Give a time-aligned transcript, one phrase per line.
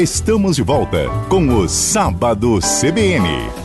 [0.00, 3.59] Estamos de volta com o Sábado CBN.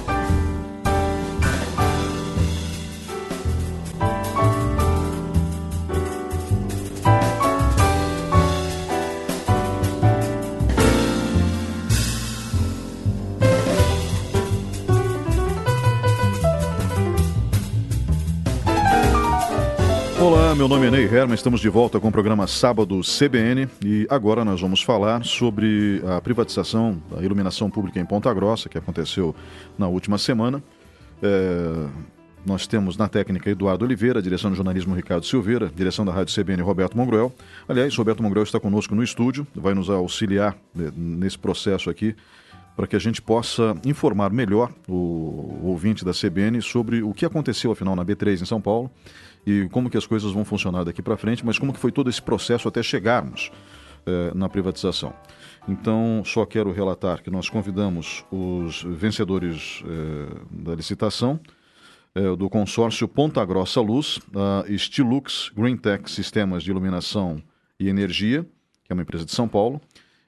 [20.66, 24.44] Meu nome é Ney Herman, estamos de volta com o programa Sábado CBN e agora
[24.44, 29.36] nós vamos falar sobre a privatização da iluminação pública em Ponta Grossa, que aconteceu
[29.78, 30.64] na última semana.
[31.22, 31.88] É,
[32.44, 36.64] nós temos na técnica Eduardo Oliveira, direção de jornalismo Ricardo Silveira, direção da Rádio CBN
[36.64, 37.32] Roberto Mongrel.
[37.70, 42.16] Aliás, Roberto Mongrel está conosco no estúdio, vai nos auxiliar né, nesse processo aqui
[42.76, 47.72] para que a gente possa informar melhor o ouvinte da CBN sobre o que aconteceu
[47.72, 48.90] afinal na B3 em São Paulo
[49.46, 52.10] e como que as coisas vão funcionar daqui para frente, mas como que foi todo
[52.10, 53.52] esse processo até chegarmos
[54.08, 55.14] eh, na privatização.
[55.68, 61.40] Então, só quero relatar que nós convidamos os vencedores eh, da licitação
[62.14, 67.42] eh, do consórcio Ponta Grossa Luz, a Stilux Green Tech Sistemas de Iluminação
[67.80, 68.44] e Energia,
[68.84, 69.82] que é uma empresa de São Paulo,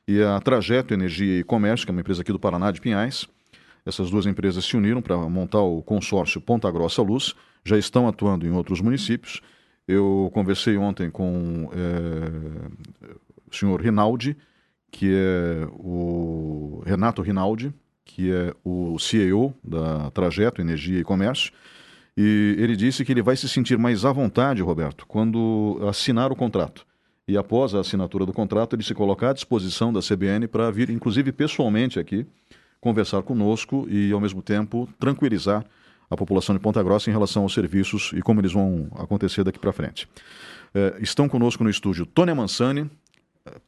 [0.08, 3.28] e a Trajeto Energia e Comércio, que é uma empresa aqui do Paraná de Pinhais.
[3.86, 7.36] Essas duas empresas se uniram para montar o consórcio Ponta Grossa Luz,
[7.68, 9.42] já estão atuando em outros municípios.
[9.88, 13.10] Eu conversei ontem com é,
[13.50, 14.38] o senhor Rinaldi,
[14.92, 17.74] que é o Renato Rinaldi,
[18.06, 21.52] que é o CEO da Trajeto Energia e Comércio,
[22.16, 26.36] e ele disse que ele vai se sentir mais à vontade, Roberto, quando assinar o
[26.36, 26.86] contrato.
[27.28, 30.90] E após a assinatura do contrato, ele se colocar à disposição da CBN para vir,
[30.90, 32.26] inclusive pessoalmente aqui,
[32.82, 35.64] conversar conosco e, ao mesmo tempo, tranquilizar
[36.10, 39.60] a população de Ponta Grossa em relação aos serviços e como eles vão acontecer daqui
[39.60, 40.08] para frente.
[40.74, 42.90] É, estão conosco no estúdio Tônia Mansani,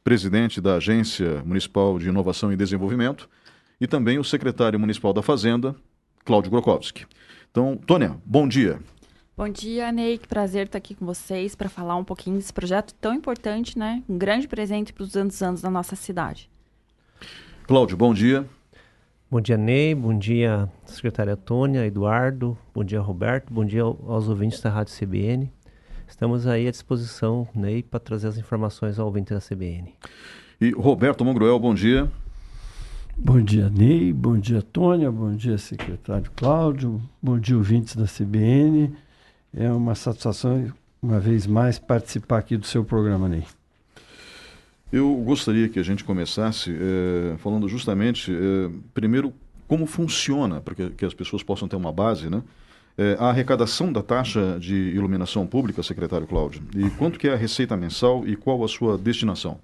[0.04, 3.28] presidente da Agência Municipal de Inovação e Desenvolvimento,
[3.80, 5.74] e também o secretário municipal da Fazenda,
[6.24, 7.06] Cláudio Grokowski.
[7.50, 8.78] Então, Tônia, bom dia.
[9.36, 10.18] Bom dia, Ney.
[10.18, 14.02] Que prazer estar aqui com vocês para falar um pouquinho desse projeto tão importante, né?
[14.06, 16.50] Um grande presente para os anos anos da nossa cidade.
[17.66, 18.46] Cláudio, bom dia.
[19.32, 19.94] Bom dia, Ney.
[19.94, 22.58] Bom dia, secretária Tônia, Eduardo.
[22.74, 23.54] Bom dia, Roberto.
[23.54, 25.48] Bom dia aos ouvintes da Rádio CBN.
[26.08, 29.94] Estamos aí à disposição, Ney, para trazer as informações ao ouvinte da CBN.
[30.60, 32.10] E Roberto Mongruel, bom dia.
[33.16, 34.12] Bom dia, Ney.
[34.12, 35.12] Bom dia, Tônia.
[35.12, 37.00] Bom dia, secretário Cláudio.
[37.22, 38.92] Bom dia, ouvintes da CBN.
[39.54, 43.44] É uma satisfação, uma vez mais, participar aqui do seu programa, Ney.
[44.92, 49.32] Eu gostaria que a gente começasse é, falando justamente, é, primeiro,
[49.68, 52.42] como funciona, para que, que, as pessoas possam ter uma base, né?
[52.98, 57.36] É, a arrecadação da taxa de iluminação pública, secretário Cláudio, e quanto que é a
[57.36, 59.60] receita mensal e qual a sua destinação?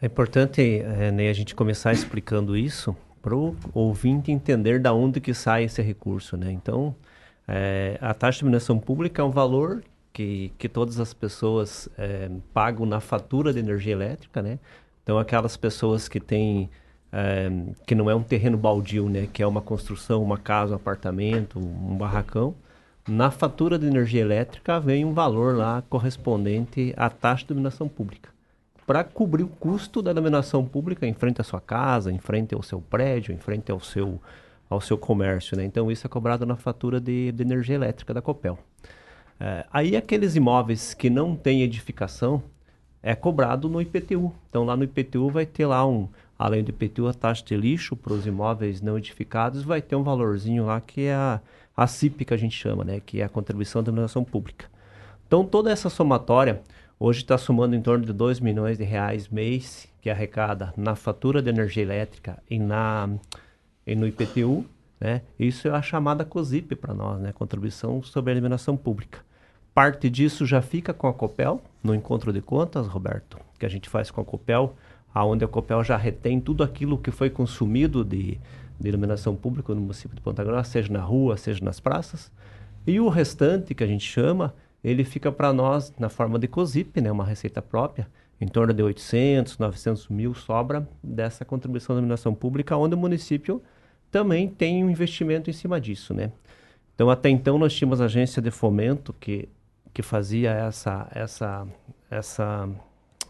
[0.00, 5.32] É importante né, a gente começar explicando isso para o ouvinte entender da onde que
[5.32, 6.50] sai esse recurso, né?
[6.50, 6.94] Então,
[8.00, 9.82] a taxa de iluminação pública é um valor
[10.14, 14.60] que, que todas as pessoas é, pagam na fatura de energia elétrica, né?
[15.02, 16.70] Então, aquelas pessoas que têm,
[17.12, 17.50] é,
[17.84, 19.28] que não é um terreno baldio, né?
[19.30, 22.54] Que é uma construção, uma casa, um apartamento, um barracão,
[23.08, 28.30] na fatura de energia elétrica vem um valor lá correspondente à taxa de iluminação pública.
[28.86, 32.62] Para cobrir o custo da iluminação pública em frente à sua casa, em frente ao
[32.62, 34.20] seu prédio, em frente ao seu,
[34.70, 35.64] ao seu comércio, né?
[35.64, 38.58] Então, isso é cobrado na fatura de, de energia elétrica da Copel.
[39.46, 42.42] É, aí aqueles imóveis que não têm edificação
[43.02, 44.32] é cobrado no IPTU.
[44.48, 47.94] Então lá no IPTU vai ter lá um, além do IPTU, a taxa de lixo
[47.94, 51.42] para os imóveis não edificados, vai ter um valorzinho lá que é a,
[51.76, 53.00] a CIP que a gente chama, né?
[53.04, 54.64] Que é a contribuição da iluminação pública.
[55.26, 56.62] Então toda essa somatória
[56.98, 61.42] hoje está somando em torno de 2 milhões de reais mês que arrecada na fatura
[61.42, 63.10] de energia elétrica e, na,
[63.86, 64.64] e no IPTU
[65.04, 65.20] né?
[65.38, 67.30] Isso é a chamada COSIP para nós, né?
[67.30, 69.18] Contribuição sobre a Iluminação Pública.
[69.74, 73.88] Parte disso já fica com a COPEL, no encontro de contas, Roberto, que a gente
[73.88, 74.72] faz com a COPEL,
[75.12, 78.38] aonde a COPEL já retém tudo aquilo que foi consumido de,
[78.78, 82.30] de iluminação pública no município de Ponta Grossa, seja na rua, seja nas praças.
[82.86, 87.00] E o restante, que a gente chama, ele fica para nós na forma de COSIP,
[87.00, 87.10] né?
[87.10, 88.06] Uma receita própria,
[88.40, 93.60] em torno de 800, 900 mil sobra dessa contribuição da iluminação pública, onde o município
[94.08, 96.30] também tem um investimento em cima disso, né?
[96.94, 99.48] Então, até então, nós tínhamos a agência de fomento que,
[99.94, 101.66] que fazia essa, essa,
[102.10, 102.68] essa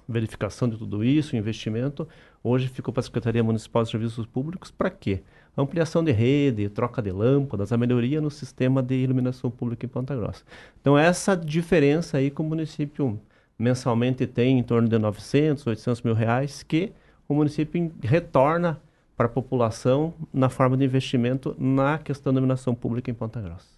[0.08, 2.08] verificação de tudo isso, investimento.
[2.42, 5.22] Hoje ficou para a Secretaria Municipal de Serviços Públicos para quê?
[5.56, 10.16] Ampliação de rede, troca de lâmpadas, a melhoria no sistema de iluminação pública em Ponta
[10.16, 10.42] Grossa.
[10.80, 13.20] Então, essa diferença aí que o município
[13.58, 16.92] mensalmente tem em torno de 900, 800 mil reais, que
[17.28, 18.80] o município retorna
[19.16, 23.73] para a população na forma de investimento na questão da iluminação pública em Ponta Grossa.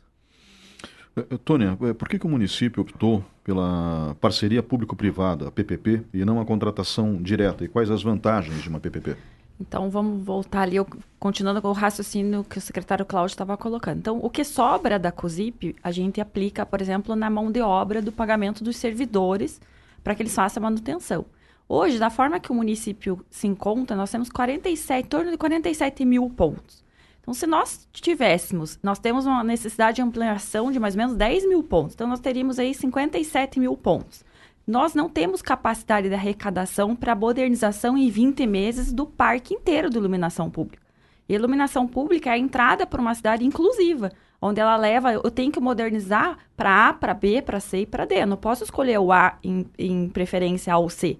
[1.16, 6.24] É, é, Tônia, é, por que, que o município optou pela parceria público-privada, PPP, e
[6.26, 7.64] não a contratação direta?
[7.64, 9.16] E quais as vantagens de uma PPP?
[9.58, 10.76] Então, vamos voltar ali,
[11.18, 13.98] continuando com o raciocínio que o secretário Cláudio estava colocando.
[13.98, 18.02] Então, o que sobra da COSIP, a gente aplica, por exemplo, na mão de obra
[18.02, 19.58] do pagamento dos servidores
[20.04, 21.24] para que eles façam a manutenção.
[21.66, 26.04] Hoje, da forma que o município se encontra, nós temos 47, em torno de 47
[26.04, 26.84] mil pontos.
[27.26, 31.48] Então, se nós tivéssemos, nós temos uma necessidade de ampliação de mais ou menos 10
[31.48, 31.92] mil pontos.
[31.92, 34.24] Então, nós teríamos aí 57 mil pontos.
[34.64, 39.96] Nós não temos capacidade de arrecadação para modernização em 20 meses do parque inteiro de
[39.96, 40.86] iluminação pública.
[41.28, 45.50] E iluminação pública é a entrada para uma cidade inclusiva, onde ela leva, eu tenho
[45.50, 48.22] que modernizar para A, para B, para C e para D.
[48.22, 51.18] Eu não posso escolher o A em, em preferência A ou C.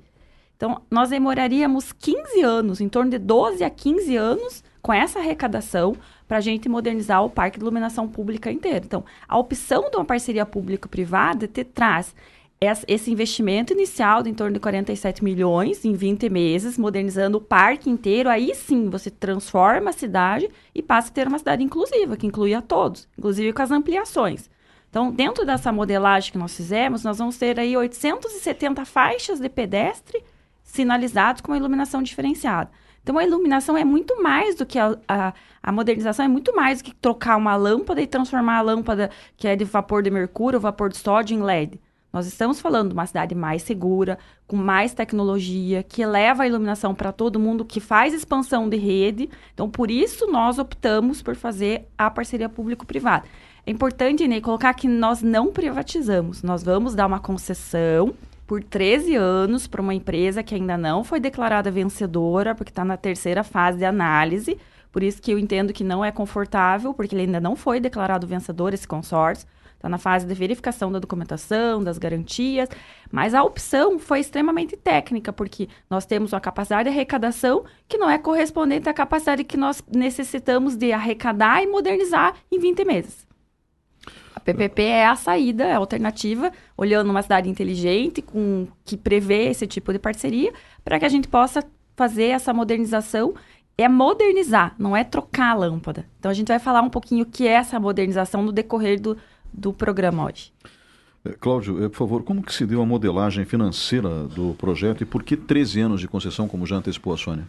[0.57, 5.97] Então, nós demoraríamos 15 anos, em torno de 12 a 15 anos, com essa arrecadação,
[6.29, 8.85] para a gente modernizar o parque de iluminação pública inteiro.
[8.85, 12.15] Então, a opção de uma parceria público-privada te traz
[12.87, 17.91] esse investimento inicial de em torno de 47 milhões em 20 meses, modernizando o parque
[17.91, 22.29] inteiro, aí sim você transforma a cidade e passa a ter uma cidade inclusiva, que
[22.29, 24.49] inclui a todos, inclusive com as ampliações.
[24.89, 30.23] Então, dentro dessa modelagem que nós fizemos, nós vamos ter aí 870 faixas de pedestre
[30.63, 32.71] sinalizados com uma iluminação diferenciada.
[33.07, 35.33] Então, a iluminação é muito mais do que a, a,
[35.63, 39.47] a, modernização, é muito mais do que trocar uma lâmpada e transformar a lâmpada que
[39.47, 41.81] é de vapor de mercúrio vapor de sódio em LED.
[42.13, 46.97] Nós estamos falando de uma cidade mais segura, com mais tecnologia, que leva a iluminação
[46.97, 49.31] para todo mundo, que faz expansão de rede.
[49.55, 53.25] Então, por isso, nós optamos por fazer a parceria público-privada.
[53.65, 56.43] É importante, Ney, colocar que nós não privatizamos.
[56.43, 58.15] Nós vamos dar uma concessão
[58.47, 62.97] por 13 anos para uma empresa que ainda não foi declarada vencedora, porque está na
[62.97, 64.57] terceira fase de análise.
[64.93, 68.27] Por isso que eu entendo que não é confortável, porque ele ainda não foi declarado
[68.27, 69.47] vencedor, esse consórcio.
[69.75, 72.69] Está na fase de verificação da documentação, das garantias.
[73.13, 78.09] Mas a opção foi extremamente técnica, porque nós temos uma capacidade de arrecadação que não
[78.09, 83.26] é correspondente à capacidade que nós necessitamos de arrecadar e modernizar em 20 meses.
[84.47, 89.67] PPP é a saída, é a alternativa, olhando uma cidade inteligente, com que prevê esse
[89.67, 90.53] tipo de parceria,
[90.85, 91.65] para que a gente possa
[91.97, 93.35] fazer essa modernização.
[93.79, 96.07] É modernizar, não é trocar a lâmpada.
[96.19, 99.19] Então a gente vai falar um pouquinho o que é essa modernização no decorrer do,
[99.53, 100.51] do programa hoje.
[101.23, 105.05] É, Cláudio, é, por favor, como que se deu a modelagem financeira do projeto e
[105.05, 107.47] por que 13 anos de concessão, como já antecipou a Sônia?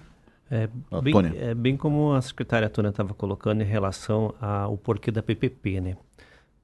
[0.49, 0.67] É
[1.01, 5.81] bem, é bem como a secretária Tônia estava colocando em relação ao porquê da PPP,
[5.81, 5.97] né?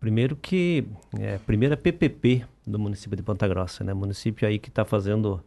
[0.04, 0.86] Primeiro que
[1.18, 3.94] é a primeira PPP do município de Ponta Grossa, né?
[3.94, 5.42] Município aí que está fazendo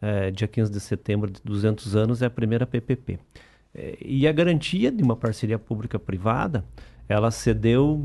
[0.00, 3.18] é, dia 15 de setembro de 200 anos é a primeira PPP.
[3.74, 6.64] É, e a garantia de uma parceria pública-privada,
[7.08, 8.00] ela cedeu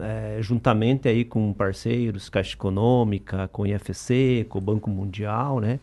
[0.00, 5.80] é, juntamente aí com parceiros, Caixa Econômica, com o IFC, com o Banco Mundial, né?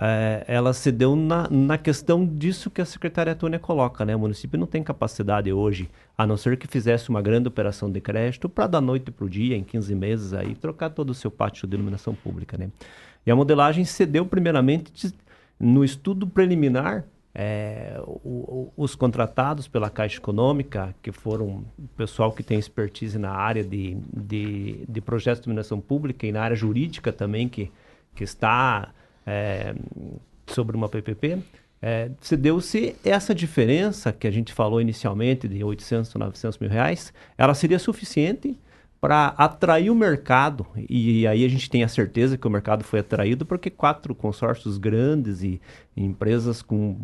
[0.00, 4.14] É, ela se deu na, na questão disso que a secretária Tônia coloca, né?
[4.14, 8.00] O município não tem capacidade hoje, a não ser que fizesse uma grande operação de
[8.00, 11.32] crédito para da noite para o dia, em 15 meses, aí, trocar todo o seu
[11.32, 12.70] pátio de iluminação pública, né?
[13.26, 15.12] E a modelagem cedeu primeiramente de,
[15.58, 17.04] no estudo preliminar
[17.34, 23.18] é, o, o, os contratados pela Caixa Econômica, que foram o pessoal que tem expertise
[23.18, 27.72] na área de, de, de projetos de iluminação pública e na área jurídica também, que,
[28.14, 28.92] que está
[29.28, 29.74] é,
[30.46, 31.38] sobre uma PPP,
[31.82, 36.70] é, se deu-se essa diferença que a gente falou inicialmente de 800 a 900 mil
[36.70, 38.58] reais, ela seria suficiente
[39.00, 40.66] para atrair o mercado.
[40.88, 44.78] E, aí a gente tem a certeza que o mercado foi atraído porque quatro consórcios
[44.78, 45.60] grandes e
[45.96, 46.96] empresas com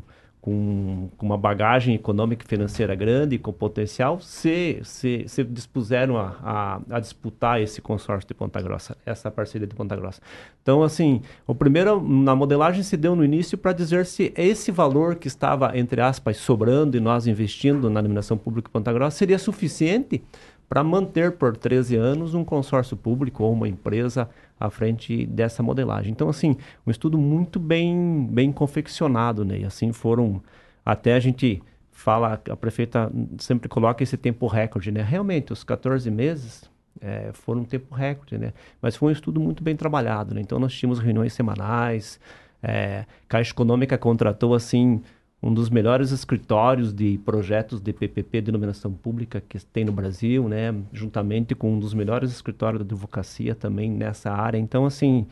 [0.45, 6.37] com, com, uma bagagem econômica e financeira grande, com potencial, se, se, se dispuseram a,
[6.43, 10.21] a, a, disputar esse consórcio de Ponta Grossa, essa parceria de Ponta Grossa.
[10.63, 15.15] Então, assim, o primeiro, na modelagem se deu no início para dizer se esse valor
[15.15, 19.39] que estava, entre aspas, sobrando e nós investindo na iluminação pública de Ponta Grossa seria
[19.39, 20.23] suficiente
[20.69, 24.29] para manter por 13 anos um consórcio público ou uma empresa
[24.59, 26.13] à frente dessa modelagem.
[26.13, 26.57] Então, assim,
[26.87, 29.59] um estudo muito bem, bem confeccionado, né?
[29.59, 30.43] E assim foram,
[30.85, 35.03] até a gente fala, a prefeita sempre coloca esse tempo recorde, né?
[35.03, 36.69] Realmente, os 14 meses
[37.01, 38.53] é, foram um tempo recorde, né?
[38.81, 40.41] Mas foi um estudo muito bem trabalhado, né?
[40.41, 42.19] Então, nós tínhamos reuniões semanais,
[42.63, 45.03] é, Caixa Econômica contratou, assim,
[45.45, 50.75] um dos melhores escritórios de projetos de PPP, denominação pública, que tem no Brasil, né?
[50.91, 54.57] Juntamente com um dos melhores escritórios de advocacia também nessa área.
[54.57, 55.27] Então, assim,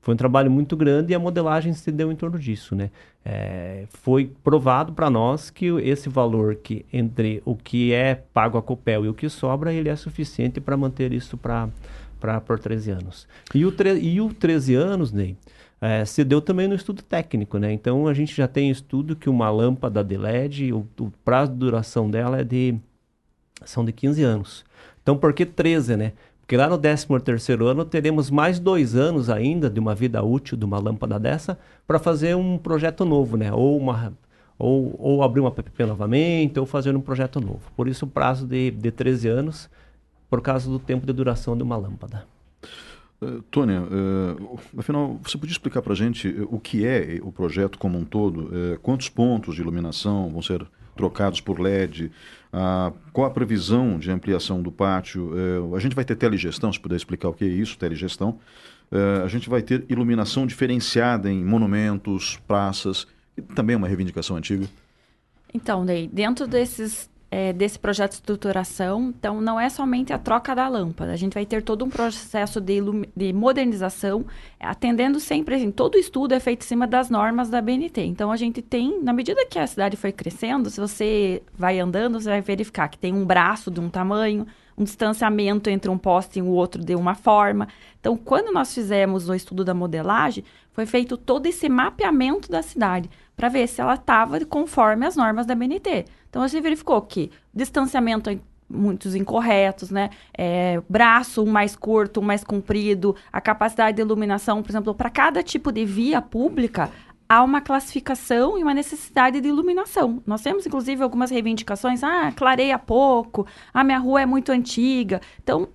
[0.00, 2.90] Foi um trabalho muito grande e a modelagem se deu em torno disso, né?
[3.24, 8.62] É, foi provado para nós que esse valor que entre o que é pago a
[8.62, 11.68] Copel e o que sobra, ele é suficiente para manter isso para
[12.40, 13.28] por 13 anos.
[13.54, 15.36] E o, e o 13 anos, Ney,
[15.80, 17.72] é, se deu também no estudo técnico, né?
[17.72, 21.58] Então a gente já tem estudo que uma lâmpada de LED, o, o prazo de
[21.58, 22.76] duração dela é de
[23.64, 24.64] são de 15 anos.
[25.02, 26.12] Então por que 13, né?
[26.40, 30.64] Porque lá no 13º ano teremos mais dois anos ainda de uma vida útil de
[30.64, 33.52] uma lâmpada dessa para fazer um projeto novo, né?
[33.52, 34.14] Ou, uma,
[34.58, 37.70] ou, ou abrir uma PPP novamente, ou fazer um projeto novo.
[37.76, 39.70] Por isso o prazo de, de 13 anos,
[40.30, 42.24] por causa do tempo de duração de uma lâmpada.
[43.20, 47.78] Uh, Tônia, uh, afinal, você podia explicar para a gente o que é o projeto
[47.78, 48.44] como um todo?
[48.44, 50.66] Uh, quantos pontos de iluminação vão ser
[50.98, 52.10] trocados por LED?
[52.52, 55.32] Ah, qual a previsão de ampliação do pátio?
[55.34, 58.38] Eh, a gente vai ter telegestão, se puder explicar o que é isso, telegestão.
[58.90, 64.36] Eh, a gente vai ter iluminação diferenciada em monumentos, praças, que também é uma reivindicação
[64.36, 64.66] antiga.
[65.52, 70.54] Então, Ney, dentro desses é, desse projeto de estruturação, então não é somente a troca
[70.54, 72.80] da lâmpada, a gente vai ter todo um processo de,
[73.14, 74.24] de modernização,
[74.58, 78.02] atendendo sempre, assim, todo o estudo é feito em cima das normas da BNT.
[78.02, 82.18] Então a gente tem, na medida que a cidade foi crescendo, se você vai andando,
[82.18, 86.38] você vai verificar que tem um braço de um tamanho, um distanciamento entre um poste
[86.38, 87.68] e o outro de uma forma.
[88.00, 93.10] Então, quando nós fizemos o estudo da modelagem, foi feito todo esse mapeamento da cidade
[93.36, 96.04] para ver se ela estava conforme as normas da BNT.
[96.28, 98.30] Então, você verificou que distanciamento
[98.68, 100.10] muitos incorretos, né?
[100.36, 105.08] É, braço um mais curto, um mais comprido, a capacidade de iluminação, por exemplo, para
[105.08, 106.90] cada tipo de via pública,
[107.28, 110.22] há uma classificação e uma necessidade de iluminação.
[110.26, 112.02] Nós temos, inclusive, algumas reivindicações.
[112.02, 113.46] Ah, clareia pouco.
[113.72, 115.20] Ah, minha rua é muito antiga.
[115.42, 115.68] Então,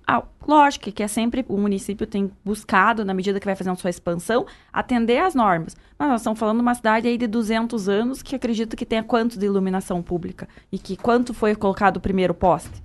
[0.46, 4.46] lógico que é sempre o município tem buscado, na medida que vai fazendo sua expansão,
[4.72, 5.76] atender às normas.
[5.98, 9.02] Mas nós estamos falando de uma cidade aí de 200 anos que acredito que tenha
[9.02, 12.82] quanto de iluminação pública e que quanto foi colocado o primeiro poste.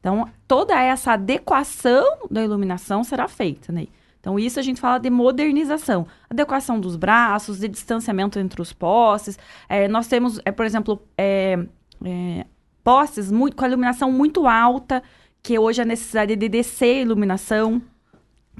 [0.00, 3.86] Então, toda essa adequação da iluminação será feita, né?
[4.20, 6.06] Então, isso a gente fala de modernização.
[6.30, 9.38] Adequação dos braços, de distanciamento entre os postes.
[9.68, 11.58] É, nós temos, é, por exemplo, é,
[12.02, 12.46] é,
[12.82, 15.02] postes muito, com a iluminação muito alta,
[15.44, 17.80] que hoje a necessidade de descer iluminação.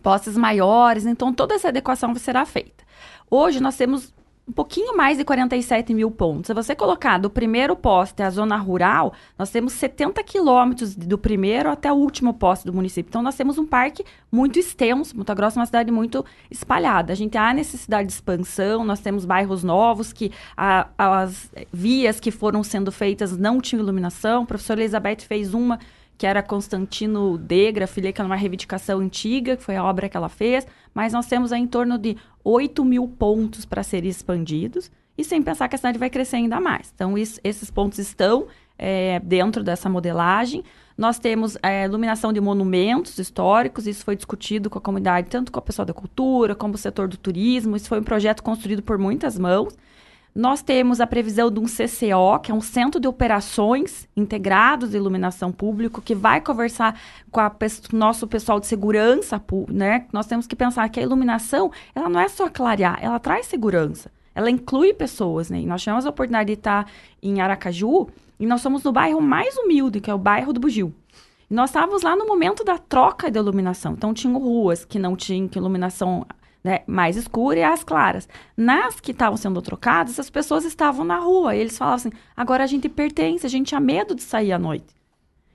[0.02, 2.84] Postes maiores, então toda essa adequação será feita.
[3.30, 4.12] Hoje nós temos
[4.46, 6.48] um pouquinho mais de 47 mil pontos.
[6.48, 11.70] Se você colocar do primeiro poste à zona rural, nós temos 70 quilômetros do primeiro
[11.70, 13.08] até o último poste do município.
[13.08, 15.16] Então, nós temos um parque muito extenso.
[15.16, 17.14] Muita Grossa é uma cidade muito espalhada.
[17.14, 22.30] A gente há necessidade de expansão, nós temos bairros novos que a, as vias que
[22.30, 24.42] foram sendo feitas não tinham iluminação.
[24.42, 25.78] A professora Elizabeth fez uma
[26.16, 30.16] que era Constantino Degra, filha, que é uma reivindicação antiga, que foi a obra que
[30.16, 34.90] ela fez, mas nós temos aí em torno de 8 mil pontos para serem expandidos,
[35.16, 36.92] e sem pensar que a cidade vai crescer ainda mais.
[36.94, 40.64] Então, isso, esses pontos estão é, dentro dessa modelagem.
[40.96, 45.58] Nós temos é, iluminação de monumentos históricos, isso foi discutido com a comunidade, tanto com
[45.58, 47.76] a pessoa da cultura, como o setor do turismo.
[47.76, 49.76] Isso foi um projeto construído por muitas mãos.
[50.34, 54.96] Nós temos a previsão de um CCO, que é um Centro de Operações Integrados de
[54.96, 57.00] Iluminação Público, que vai conversar
[57.30, 60.06] com o nosso pessoal de segurança, né?
[60.12, 64.10] Nós temos que pensar que a iluminação, ela não é só clarear, ela traz segurança.
[64.34, 65.60] Ela inclui pessoas, né?
[65.60, 66.90] E nós tivemos a oportunidade de estar
[67.22, 68.08] em Aracaju,
[68.40, 70.92] e nós somos no bairro mais humilde, que é o bairro do Bugio.
[71.48, 73.92] E nós estávamos lá no momento da troca de iluminação.
[73.92, 76.26] Então, tinham ruas que não tinham iluminação
[76.64, 78.26] né, mais escura e as claras.
[78.56, 81.54] Nas que estavam sendo trocadas, as pessoas estavam na rua.
[81.54, 84.58] E eles falavam assim: agora a gente pertence, a gente tinha medo de sair à
[84.58, 84.94] noite.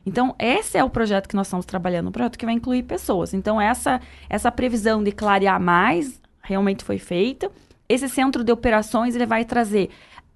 [0.06, 3.34] Então, esse é o projeto que nós estamos trabalhando, um projeto que vai incluir pessoas.
[3.34, 4.00] Então, essa,
[4.30, 7.52] essa previsão de clarear mais realmente foi feita.
[7.88, 9.90] Esse centro de operações ele vai trazer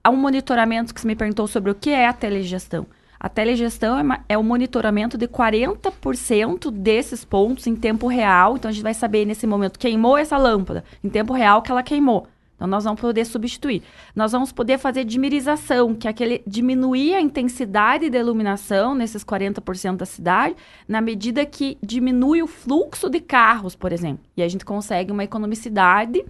[0.08, 2.86] um monitoramento que você me perguntou sobre o que é a telegestão.
[3.24, 8.58] A telegestão é, é o monitoramento de 40% desses pontos em tempo real.
[8.58, 11.82] Então, a gente vai saber nesse momento, queimou essa lâmpada, em tempo real que ela
[11.82, 12.28] queimou.
[12.58, 13.82] Então, nós vamos poder substituir.
[14.14, 19.96] Nós vamos poder fazer dimerização, que é aquele diminuir a intensidade da iluminação nesses 40%
[19.96, 24.26] da cidade, na medida que diminui o fluxo de carros, por exemplo.
[24.36, 26.26] E a gente consegue uma economicidade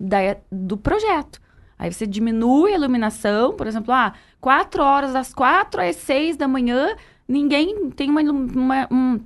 [0.00, 1.42] da, do projeto.
[1.78, 6.48] Aí você diminui a iluminação, por exemplo, ah, 4 horas, das 4 às 6 da
[6.48, 9.20] manhã, ninguém tem uma, uma, um,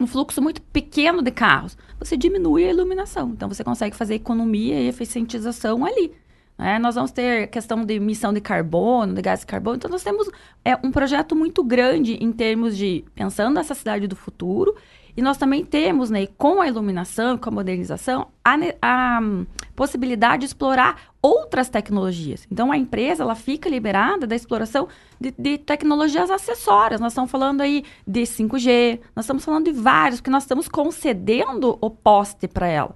[0.00, 1.76] um fluxo muito pequeno de carros.
[1.98, 3.30] Você diminui a iluminação.
[3.30, 6.12] Então você consegue fazer economia e eficientização ali.
[6.58, 6.78] Né?
[6.78, 9.76] Nós vamos ter questão de emissão de carbono, de gás de carbono.
[9.76, 10.30] Então nós temos
[10.64, 14.74] é, um projeto muito grande em termos de pensando essa cidade do futuro
[15.16, 20.40] E nós também temos, né, com a iluminação, com a modernização, a, a um, possibilidade
[20.40, 22.46] de explorar outras tecnologias.
[22.50, 24.88] Então, a empresa ela fica liberada da exploração
[25.20, 27.00] de, de, tecnologias acessórias.
[27.00, 31.76] Nós estamos falando aí de 5G, nós estamos falando de vários, que nós estamos concedendo
[31.80, 32.94] o poste para ela.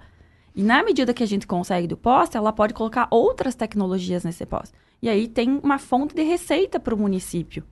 [0.54, 4.46] E na medida que a gente consegue do poste, ela pode colocar outras tecnologias nesse
[4.46, 4.74] poste.
[5.02, 7.62] E aí tem uma fonte de receita para o município.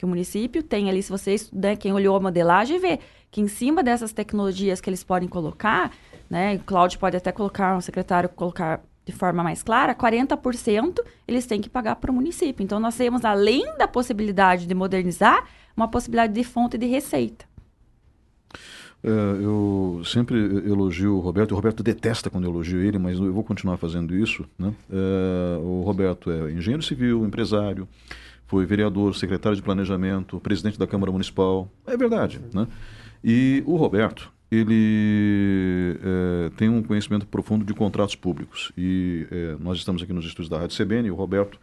[0.00, 2.98] Que o município tem ali, se você né, quem olhou a modelagem, vê
[3.30, 5.92] que em cima dessas tecnologias que eles podem colocar,
[6.30, 11.44] né, o Cláudio pode até colocar, um secretário colocar de forma mais clara, 40% eles
[11.44, 12.64] têm que pagar para o município.
[12.64, 15.44] Então, nós temos, além da possibilidade de modernizar,
[15.76, 17.44] uma possibilidade de fonte de receita.
[19.04, 19.10] É,
[19.44, 21.52] eu sempre elogio o Roberto.
[21.52, 24.46] O Roberto detesta quando eu elogio ele, mas eu vou continuar fazendo isso.
[24.58, 24.72] Né?
[24.90, 27.86] É, o Roberto é engenheiro civil, empresário,
[28.50, 31.70] foi vereador, secretário de planejamento, presidente da Câmara Municipal.
[31.86, 32.40] É verdade.
[32.52, 32.66] Né?
[33.22, 38.72] E o Roberto, ele é, tem um conhecimento profundo de contratos públicos.
[38.76, 41.60] E é, nós estamos aqui nos estúdios da Rádio CBN e o Roberto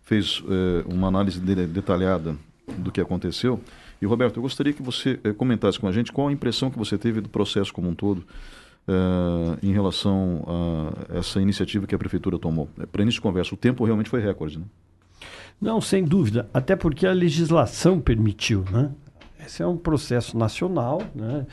[0.00, 2.34] fez é, uma análise de, detalhada
[2.78, 3.60] do que aconteceu.
[4.00, 6.96] E, Roberto, eu gostaria que você comentasse com a gente qual a impressão que você
[6.96, 8.24] teve do processo como um todo
[9.62, 12.68] em relação a essa iniciativa que a Prefeitura tomou.
[12.80, 14.64] É, Para início de conversa, o tempo realmente foi recorde, né?
[15.60, 16.48] Não, sem dúvida.
[16.54, 18.90] Até porque a legislação permitiu, né?
[19.44, 21.46] Esse é um processo nacional, né?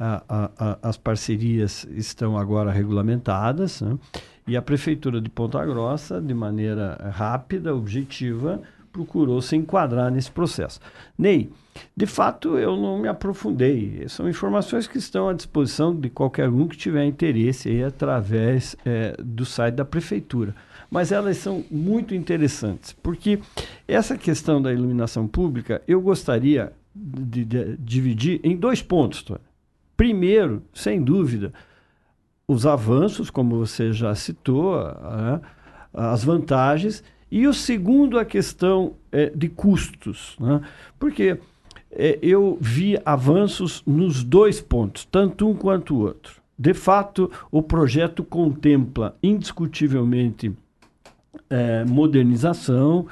[0.00, 3.98] a, a, as parcerias estão agora regulamentadas né?
[4.46, 10.80] e a Prefeitura de Ponta Grossa, de maneira rápida, objetiva, procurou se enquadrar nesse processo.
[11.16, 11.50] Ney,
[11.94, 14.04] de fato eu não me aprofundei.
[14.08, 19.14] São informações que estão à disposição de qualquer um que tiver interesse aí através é,
[19.22, 20.54] do site da Prefeitura.
[20.90, 23.38] Mas elas são muito interessantes, porque
[23.86, 29.24] essa questão da iluminação pública eu gostaria de, de, dividir em dois pontos.
[29.96, 31.52] Primeiro, sem dúvida,
[32.48, 34.74] os avanços, como você já citou,
[35.94, 40.60] as vantagens, e o segundo, a questão é, de custos, né?
[40.98, 41.38] porque
[41.92, 46.40] é, eu vi avanços nos dois pontos, tanto um quanto o outro.
[46.58, 50.52] De fato, o projeto contempla indiscutivelmente
[51.50, 53.06] é, modernização,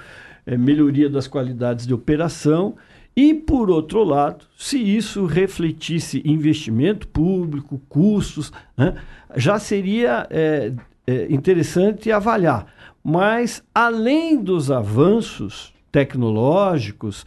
[0.47, 2.77] é, melhoria das qualidades de operação
[3.15, 8.95] e, por outro lado, se isso refletisse investimento público, custos, né,
[9.35, 10.73] já seria é,
[11.05, 12.67] é, interessante avaliar.
[13.03, 17.27] Mas, além dos avanços tecnológicos,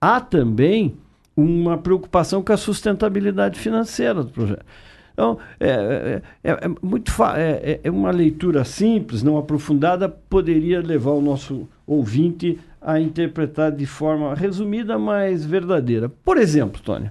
[0.00, 0.96] há também
[1.36, 4.64] uma preocupação com a sustentabilidade financeira do projeto.
[5.16, 11.12] Então, é, é, é, é muito é, é, uma leitura simples, não aprofundada, poderia levar
[11.12, 16.10] o nosso ouvinte a interpretar de forma resumida, mas verdadeira.
[16.22, 17.10] Por exemplo, Tônia,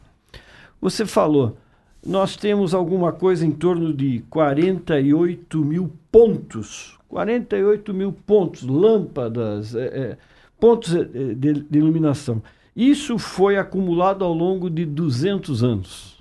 [0.79, 1.57] você falou,
[2.05, 9.85] nós temos alguma coisa em torno de 48 mil pontos, 48 mil pontos, lâmpadas, é,
[9.85, 10.17] é,
[10.59, 12.39] pontos é, de, de iluminação.
[12.75, 16.14] Isso foi acumulado ao longo de 200 anos.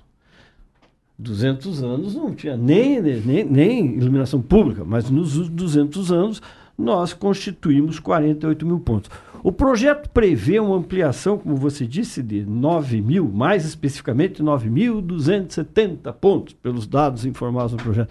[1.17, 6.41] 200 anos não tinha nem, nem, nem iluminação pública, mas nos 200 anos
[6.77, 9.09] nós constituímos 48 mil pontos.
[9.41, 16.53] O projeto prevê uma ampliação, como você disse, de 9 mil, mais especificamente 9.270 pontos,
[16.55, 18.09] pelos dados informados no projeto.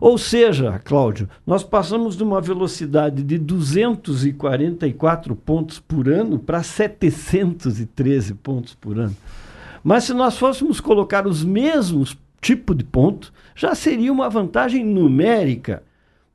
[0.00, 8.34] Ou seja, Cláudio, nós passamos de uma velocidade de 244 pontos por ano para 713
[8.34, 9.16] pontos por ano.
[9.82, 15.82] Mas se nós fôssemos colocar os mesmos tipo de ponto, já seria uma vantagem numérica.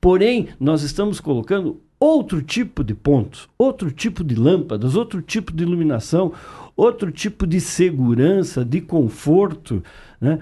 [0.01, 5.63] Porém, nós estamos colocando outro tipo de pontos, outro tipo de lâmpadas, outro tipo de
[5.63, 6.33] iluminação,
[6.75, 9.83] outro tipo de segurança, de conforto.
[10.19, 10.39] Né?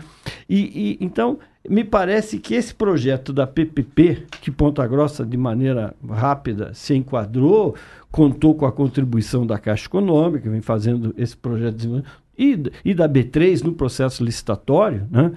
[0.48, 5.94] E, e, então, me parece que esse projeto da PPP, que Ponta Grossa de maneira
[6.10, 7.76] rápida se enquadrou,
[8.10, 12.04] contou com a contribuição da Caixa Econômica, vem fazendo esse projeto de
[12.38, 15.32] e, e da B3 no processo licitatório, né?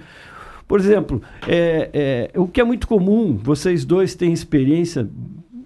[0.67, 5.09] Por exemplo, é, é, o que é muito comum, vocês dois têm experiência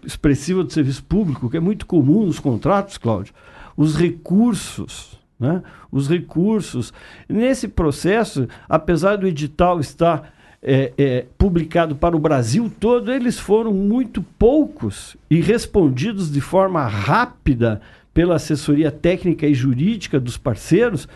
[0.04, 3.32] expressiva do serviço público, que é muito comum nos contratos, Cláudio,
[3.78, 5.20] os recursos.
[5.40, 5.62] Né?
[5.92, 6.94] Os recursos.
[7.30, 13.72] Nesse processo, apesar do edital estar é, é, publicado para o Brasil todo, eles foram
[13.72, 17.80] muito poucos e respondidos de forma rápida
[18.16, 21.08] pela assessoria técnica e jurídica dos parceiros.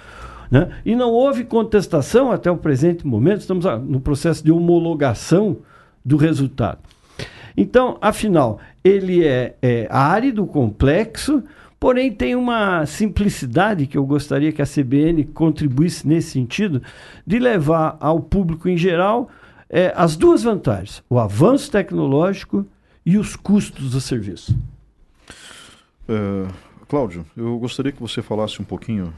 [0.52, 0.70] Né?
[0.86, 5.58] E não houve contestação até o presente momento, estamos no processo de homologação
[6.04, 6.80] do resultado.
[7.56, 11.42] Então, afinal, ele é, é árido, complexo,
[11.80, 16.82] Porém, tem uma simplicidade que eu gostaria que a CBN contribuísse nesse sentido,
[17.26, 19.30] de levar ao público em geral
[19.70, 22.68] é, as duas vantagens: o avanço tecnológico
[23.06, 24.54] e os custos do serviço.
[26.10, 26.48] É,
[26.90, 29.14] Cláudio, eu gostaria que você falasse um pouquinho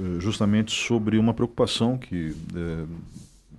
[0.00, 2.84] é, justamente sobre uma preocupação que é,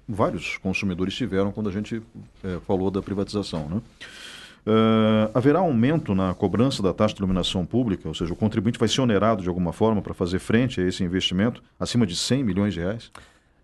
[0.10, 2.02] vários consumidores tiveram quando a gente
[2.44, 3.70] é, falou da privatização.
[3.70, 3.82] Né?
[4.66, 8.88] Uh, haverá aumento na cobrança da taxa de iluminação pública, ou seja, o contribuinte vai
[8.88, 12.74] ser onerado de alguma forma para fazer frente a esse investimento acima de 100 milhões
[12.74, 13.12] de reais?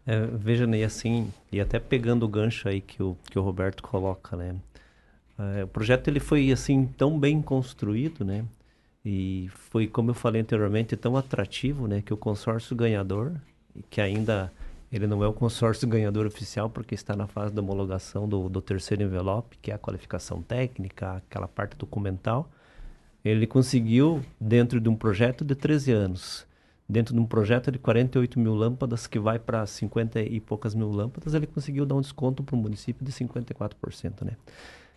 [0.05, 3.81] É, veja, Ney, assim, e até pegando o gancho aí que o, que o Roberto
[3.81, 4.55] coloca, né?
[5.37, 8.43] É, o projeto ele foi assim tão bem construído, né?
[9.09, 12.01] E foi, como eu falei anteriormente, tão atrativo, né?
[12.01, 13.31] Que o consórcio ganhador,
[13.89, 14.51] que ainda
[14.91, 18.61] ele não é o consórcio ganhador oficial porque está na fase da homologação do, do
[18.61, 22.51] terceiro envelope, que é a qualificação técnica, aquela parte documental.
[23.23, 26.45] Ele conseguiu, dentro de um projeto de 13 anos,
[26.87, 30.91] dentro de um projeto de 48 mil lâmpadas que vai para 50 e poucas mil
[30.91, 34.25] lâmpadas, ele conseguiu dar um desconto para o município de 54%.
[34.25, 34.35] Né?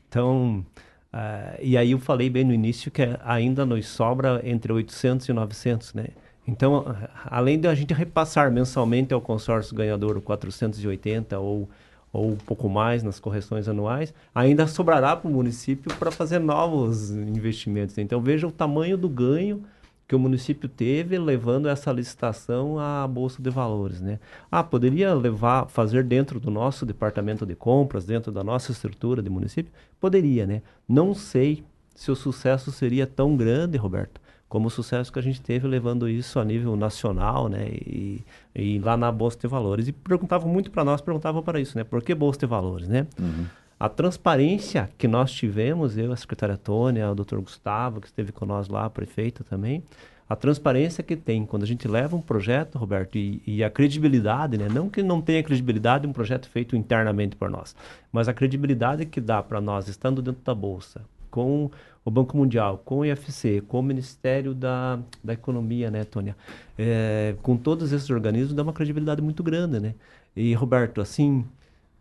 [0.08, 0.66] Então,
[1.12, 5.32] uh, e aí eu falei bem no início que ainda nos sobra entre 800 e
[5.32, 6.06] 900, né?
[6.46, 6.84] Então,
[7.26, 11.68] além de a gente repassar mensalmente ao consórcio ganhador o 480 ou,
[12.12, 17.10] ou um pouco mais nas correções anuais, ainda sobrará para o município para fazer novos
[17.10, 17.96] investimentos.
[17.98, 19.62] Então, veja o tamanho do ganho
[20.10, 24.18] que o município teve levando essa licitação à Bolsa de Valores, né?
[24.50, 29.30] Ah, poderia levar, fazer dentro do nosso departamento de compras, dentro da nossa estrutura de
[29.30, 29.72] município?
[30.00, 30.62] Poderia, né?
[30.88, 31.62] Não sei
[31.94, 36.08] se o sucesso seria tão grande, Roberto, como o sucesso que a gente teve levando
[36.08, 37.68] isso a nível nacional, né?
[37.68, 39.86] E, e lá na Bolsa de Valores.
[39.86, 41.84] E perguntavam muito para nós, perguntavam para isso, né?
[41.84, 43.06] Por que Bolsa de Valores, né?
[43.16, 43.46] Uhum.
[43.80, 48.68] A transparência que nós tivemos, eu, a secretária Tônia, o doutor Gustavo, que esteve nós
[48.68, 49.82] lá, a prefeita também,
[50.28, 54.58] a transparência que tem quando a gente leva um projeto, Roberto, e, e, a credibilidade,
[54.58, 54.68] né?
[54.68, 57.74] Não que não tenha credibilidade um projeto feito internamente por nós,
[58.12, 61.70] mas a credibilidade que dá para nós, estando dentro da Bolsa, com
[62.04, 66.36] o Banco Mundial, com o IFC, com o Ministério da, da Economia, né, Tônia?
[66.76, 69.94] É, com todos esses organismos dá uma credibilidade muito grande, né?
[70.36, 71.46] E, Roberto, assim,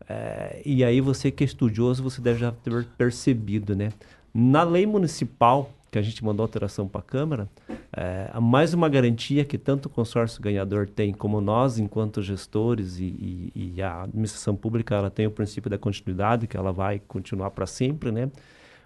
[0.10, 3.94] é, e aí você que é estudioso, você deve já ter percebido, né?
[4.34, 7.48] Na lei municipal, que a gente mandou alteração para a Câmara,
[7.96, 13.52] é, mais uma garantia que tanto o consórcio ganhador tem, como nós, enquanto gestores e,
[13.56, 17.52] e, e a administração pública, ela tem o princípio da continuidade, que ela vai continuar
[17.52, 18.32] para sempre, né?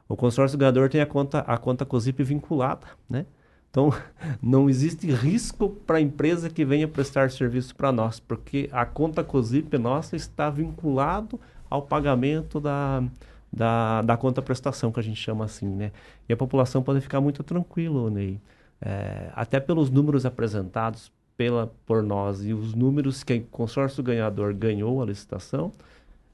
[0.09, 3.25] O consórcio ganhador tem a conta, a conta COSIP vinculada, né?
[3.73, 3.91] Então,
[4.39, 9.23] não existe risco para a empresa que venha prestar serviço para nós, porque a conta
[9.23, 13.03] COSIP nossa está vinculado ao pagamento da,
[13.51, 15.91] da, da conta prestação, que a gente chama assim, né?
[16.29, 18.39] E a população pode ficar muito tranquilo, Ney.
[18.79, 24.53] É, até pelos números apresentados pela, por nós e os números que o consórcio ganhador
[24.53, 25.71] ganhou a licitação,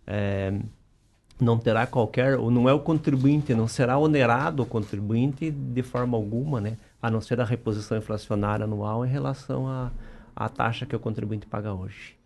[0.05, 0.59] é,
[1.39, 6.17] não terá qualquer, ou não é o contribuinte, não será onerado o contribuinte de forma
[6.17, 6.75] alguma, né?
[7.01, 9.91] A não ser a reposição inflacionária anual em relação à,
[10.35, 12.19] à taxa que o contribuinte paga hoje.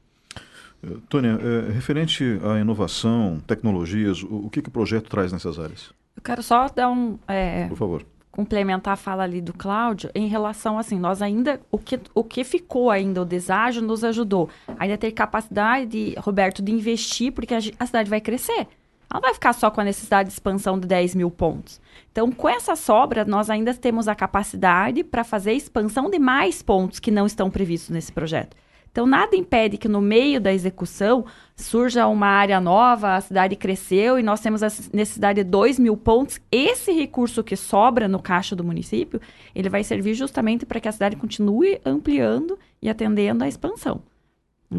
[0.84, 5.58] Eh, Tônia, é, referente à inovação, tecnologias, o, o que, que, o projeto traz nessas
[5.58, 5.94] áreas?
[6.16, 7.18] Eu quero só dar um.
[7.28, 8.06] É, Por favor.
[8.32, 12.44] Complementar a fala ali do Cláudio em relação assim, nós ainda o que, o que
[12.44, 17.86] ficou ainda o deságio nos ajudou ainda ter capacidade, Roberto, de investir porque a, a
[17.86, 18.68] cidade vai crescer
[19.14, 21.80] ela vai ficar só com a necessidade de expansão de 10 mil pontos.
[22.12, 27.00] Então, com essa sobra, nós ainda temos a capacidade para fazer expansão de mais pontos
[27.00, 28.58] que não estão previstos nesse projeto.
[28.92, 34.18] Então, nada impede que no meio da execução surja uma área nova, a cidade cresceu
[34.18, 36.40] e nós temos a necessidade de 2 mil pontos.
[36.52, 39.22] Esse recurso que sobra no caixa do município,
[39.54, 44.02] ele vai servir justamente para que a cidade continue ampliando e atendendo à expansão.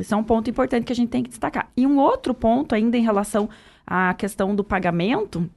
[0.01, 1.71] Esse é um ponto importante que a gente tem que destacar.
[1.77, 3.49] E um outro ponto ainda em relação
[3.87, 5.49] a questão do pagamento,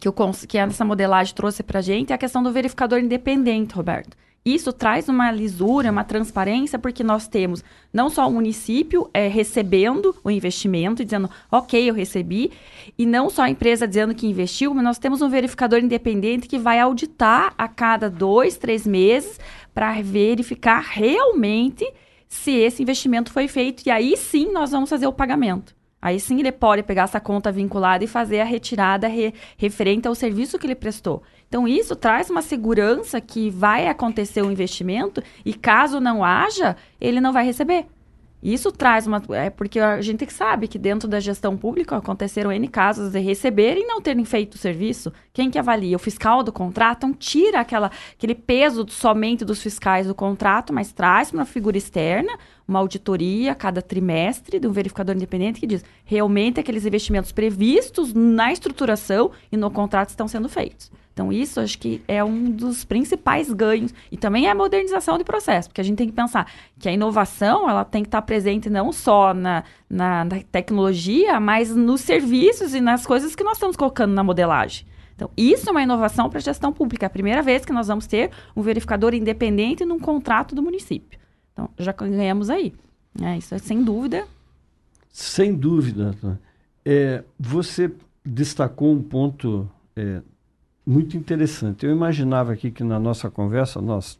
[0.00, 0.14] que, o,
[0.48, 4.16] que essa modelagem trouxe para a gente, é a questão do verificador independente, Roberto.
[4.44, 10.16] Isso traz uma lisura, uma transparência, porque nós temos não só o município é, recebendo
[10.24, 12.50] o investimento dizendo, ok, eu recebi,
[12.98, 16.58] e não só a empresa dizendo que investiu, mas nós temos um verificador independente que
[16.58, 19.38] vai auditar a cada dois, três meses
[19.72, 21.88] para verificar realmente
[22.28, 23.86] se esse investimento foi feito.
[23.86, 25.72] E aí sim nós vamos fazer o pagamento.
[26.02, 30.14] Aí sim ele pode pegar essa conta vinculada e fazer a retirada re, referente ao
[30.16, 31.22] serviço que ele prestou.
[31.48, 37.20] Então isso traz uma segurança que vai acontecer o investimento e caso não haja, ele
[37.20, 37.86] não vai receber.
[38.42, 39.22] Isso traz uma.
[39.30, 43.84] É porque a gente sabe que dentro da gestão pública aconteceram N casos de receberem
[43.84, 45.12] e não terem feito o serviço.
[45.32, 45.94] Quem que avalia?
[45.94, 46.98] O fiscal do contrato?
[46.98, 51.78] Então, tira aquela, aquele peso somente dos fiscais do contrato, mas traz para uma figura
[51.78, 58.12] externa uma auditoria cada trimestre de um verificador independente que diz realmente aqueles investimentos previstos
[58.12, 60.90] na estruturação e no contrato estão sendo feitos.
[61.12, 63.92] Então, isso acho que é um dos principais ganhos.
[64.10, 66.92] E também é a modernização de processo, porque a gente tem que pensar que a
[66.92, 72.74] inovação ela tem que estar presente não só na, na, na tecnologia, mas nos serviços
[72.74, 74.86] e nas coisas que nós estamos colocando na modelagem.
[75.14, 77.04] Então, isso é uma inovação para a gestão pública.
[77.04, 81.18] É a primeira vez que nós vamos ter um verificador independente num contrato do município.
[81.52, 82.72] Então, já ganhamos aí.
[83.20, 84.26] É, isso é sem dúvida.
[85.10, 86.16] Sem dúvida.
[86.84, 87.92] É, você
[88.24, 90.22] destacou um ponto é,
[90.86, 91.86] muito interessante.
[91.86, 94.18] Eu imaginava aqui que na nossa conversa nós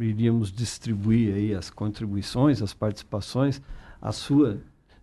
[0.00, 3.60] iríamos distribuir aí as contribuições, as participações,
[4.00, 4.58] a sua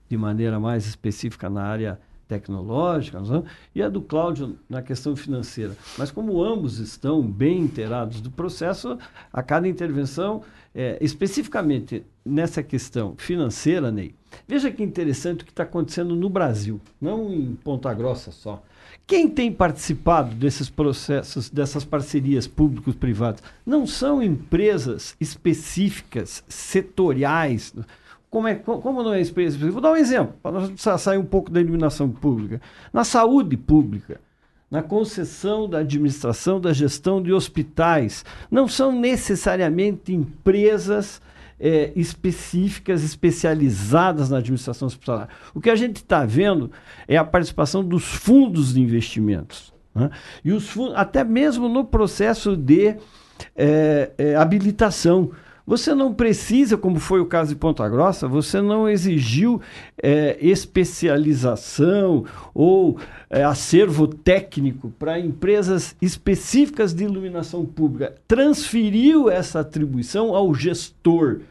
[0.10, 3.44] de maneira mais específica na área tecnológica não?
[3.74, 5.76] e a do Cláudio na questão financeira.
[5.98, 8.98] Mas como ambos estão bem inteirados do processo,
[9.34, 14.14] a cada intervenção, é, especificamente nessa questão financeira, Ney,
[14.48, 18.64] veja que interessante o que está acontecendo no Brasil, não em Ponta Grossa só.
[19.10, 27.74] Quem tem participado desses processos, dessas parcerias públicos-privadas, não são empresas específicas, setoriais.
[28.30, 29.72] Como, é, como não é específico?
[29.72, 32.62] Vou dar um exemplo, para sair um pouco da iluminação pública.
[32.94, 34.22] Na saúde pública,
[34.70, 41.20] na concessão da administração, da gestão de hospitais, não são necessariamente empresas
[41.60, 45.30] é, específicas, especializadas na administração hospitalar.
[45.54, 46.72] O que a gente está vendo
[47.08, 49.74] é a participação dos fundos de investimentos.
[49.94, 50.10] Né?
[50.44, 52.96] E os fundos, até mesmo no processo de
[53.56, 55.32] é, é, habilitação.
[55.70, 59.62] Você não precisa, como foi o caso de Ponta Grossa, você não exigiu
[60.02, 62.98] é, especialização ou
[63.30, 68.16] é, acervo técnico para empresas específicas de iluminação pública.
[68.28, 71.42] Transferiu essa atribuição ao gestor.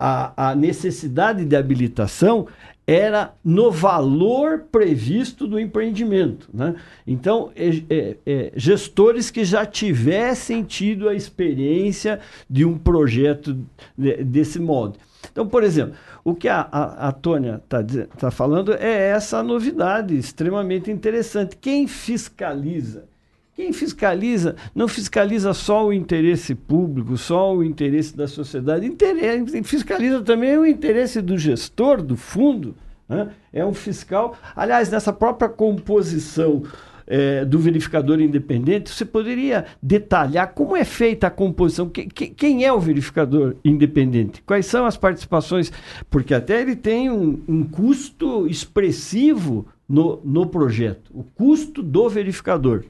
[0.00, 2.46] A, a necessidade de habilitação
[2.88, 6.48] era no valor previsto do empreendimento.
[6.54, 6.74] Né?
[7.06, 13.62] Então, é, é, é, gestores que já tivessem tido a experiência de um projeto
[13.96, 14.98] de, desse modo.
[15.30, 17.84] Então, por exemplo, o que a, a, a Tônia está
[18.16, 21.56] tá falando é essa novidade extremamente interessante.
[21.56, 23.04] Quem fiscaliza?
[23.58, 30.20] Quem fiscaliza não fiscaliza só o interesse público, só o interesse da sociedade, interesse, fiscaliza
[30.20, 32.76] também o interesse do gestor do fundo.
[33.08, 33.30] Né?
[33.52, 34.36] É um fiscal.
[34.54, 36.62] Aliás, nessa própria composição
[37.04, 42.64] é, do verificador independente, você poderia detalhar como é feita a composição, que, que, quem
[42.64, 45.72] é o verificador independente, quais são as participações,
[46.08, 52.84] porque até ele tem um, um custo expressivo no, no projeto, o custo do verificador.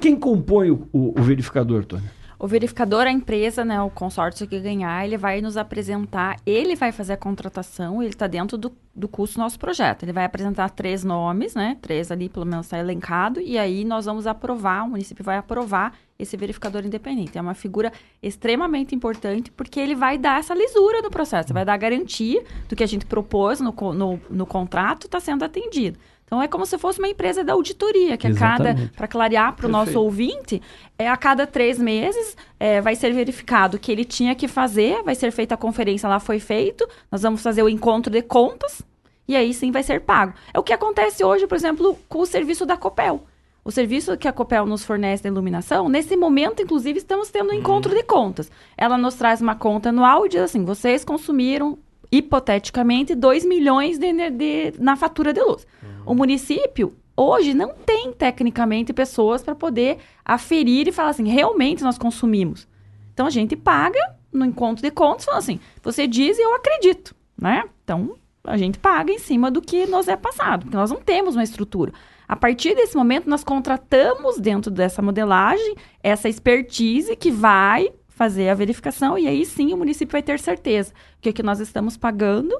[0.00, 2.08] Quem compõe o, o, o verificador, Tony?
[2.38, 6.90] O verificador, a empresa, né, o consórcio que ganhar, ele vai nos apresentar, ele vai
[6.90, 10.02] fazer a contratação, ele está dentro do, do custo do nosso projeto.
[10.02, 14.04] Ele vai apresentar três nomes, né, três ali pelo menos está elencado, e aí nós
[14.04, 17.36] vamos aprovar, o município vai aprovar esse verificador independente.
[17.36, 21.76] É uma figura extremamente importante porque ele vai dar essa lisura no processo, vai dar
[21.76, 25.98] garantia do que a gente propôs no, no, no contrato está sendo atendido.
[26.32, 29.66] Então é como se fosse uma empresa da auditoria, que a cada, para clarear para
[29.66, 30.62] o nosso ouvinte,
[30.98, 35.02] é a cada três meses é, vai ser verificado o que ele tinha que fazer,
[35.02, 38.80] vai ser feita a conferência lá, foi feito, nós vamos fazer o encontro de contas,
[39.26, 40.34] e aí sim vai ser pago.
[40.54, 43.24] É o que acontece hoje, por exemplo, com o serviço da Copel.
[43.64, 47.52] O serviço que a Copel nos fornece da iluminação, nesse momento, inclusive, estamos tendo um
[47.52, 47.98] encontro uhum.
[47.98, 48.48] de contas.
[48.78, 51.76] Ela nos traz uma conta anual e diz assim: vocês consumiram
[52.12, 55.66] hipoteticamente, 2 milhões de, de, na fatura de luz.
[55.82, 56.12] Uhum.
[56.12, 61.98] O município, hoje, não tem, tecnicamente, pessoas para poder aferir e falar assim, realmente nós
[61.98, 62.68] consumimos.
[63.12, 64.00] Então, a gente paga
[64.32, 67.64] no encontro de contas, falando assim, você diz e eu acredito, né?
[67.84, 71.36] Então, a gente paga em cima do que nos é passado, porque nós não temos
[71.36, 71.92] uma estrutura.
[72.26, 78.54] A partir desse momento, nós contratamos dentro dessa modelagem essa expertise que vai fazer a
[78.54, 82.54] verificação e aí sim o município vai ter certeza que o que nós estamos pagando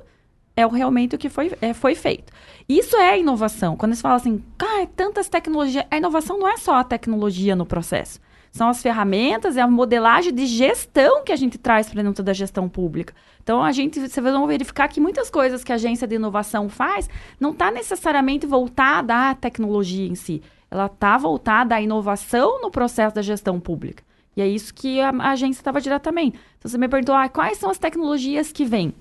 [0.56, 2.32] é o, realmente o que foi, é, foi feito.
[2.68, 3.76] Isso é inovação.
[3.76, 7.66] Quando eles falam assim, ah, tantas tecnologias, a inovação não é só a tecnologia no
[7.66, 8.20] processo.
[8.50, 12.34] São as ferramentas, é a modelagem de gestão que a gente traz para dentro da
[12.34, 13.14] gestão pública.
[13.42, 17.08] Então, a gente, vocês vão verificar que muitas coisas que a agência de inovação faz
[17.40, 20.42] não está necessariamente voltada à tecnologia em si.
[20.70, 24.04] Ela está voltada à inovação no processo da gestão pública.
[24.36, 26.38] E é isso que a, a agência estava diretamente.
[26.58, 28.94] Então você me perguntou, ah, quais são as tecnologias que vêm?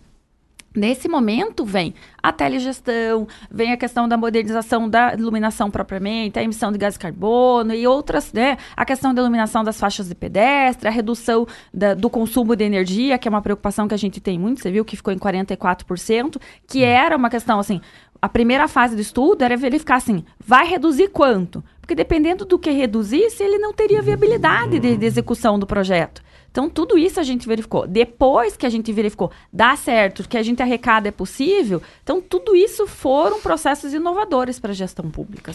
[0.74, 6.72] Nesse momento vem a telegestão, vem a questão da modernização da iluminação propriamente, a emissão
[6.72, 8.58] de gás carbono e outras, né?
[8.76, 13.18] A questão da iluminação das faixas de pedestre, a redução da, do consumo de energia,
[13.18, 16.42] que é uma preocupação que a gente tem muito, você viu que ficou em 44%,
[16.66, 17.82] que era uma questão assim,
[18.22, 21.62] a primeira fase do estudo era verificar assim, vai reduzir quanto?
[21.82, 26.22] Porque dependendo do que reduzisse, ele não teria viabilidade de, de execução do projeto.
[26.52, 27.88] Então, tudo isso a gente verificou.
[27.88, 32.54] Depois que a gente verificou, dá certo, que a gente arrecada é possível, então tudo
[32.54, 35.54] isso foram processos inovadores para a gestão pública.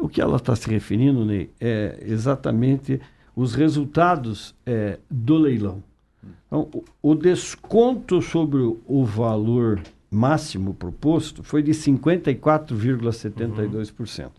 [0.00, 2.98] O que ela está se referindo, Ney, é exatamente
[3.36, 5.82] os resultados é, do leilão.
[6.46, 6.70] Então,
[7.02, 14.24] o, desconto sobre o valor máximo proposto foi de 54,72%.
[14.24, 14.32] Uhum.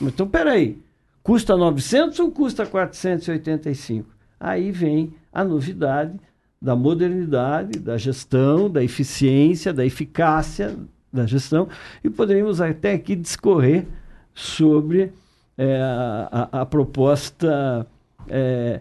[0.00, 0.78] então peraí,
[1.26, 4.08] Custa 900 ou custa 485?
[4.38, 6.14] Aí vem a novidade
[6.62, 10.76] da modernidade, da gestão, da eficiência, da eficácia
[11.12, 11.68] da gestão
[12.04, 13.86] e poderíamos até aqui discorrer
[14.32, 15.12] sobre
[15.58, 15.80] é,
[16.30, 17.84] a, a, proposta,
[18.28, 18.80] é,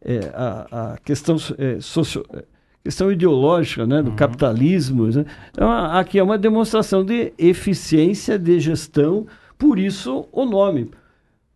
[0.00, 1.36] é, a, a, questão
[1.78, 2.24] socio,
[2.82, 4.16] questão ideológica né, do uhum.
[4.16, 5.08] capitalismo.
[5.08, 5.26] Né?
[5.50, 9.26] Então, aqui é uma demonstração de eficiência de gestão,
[9.58, 10.90] por isso o nome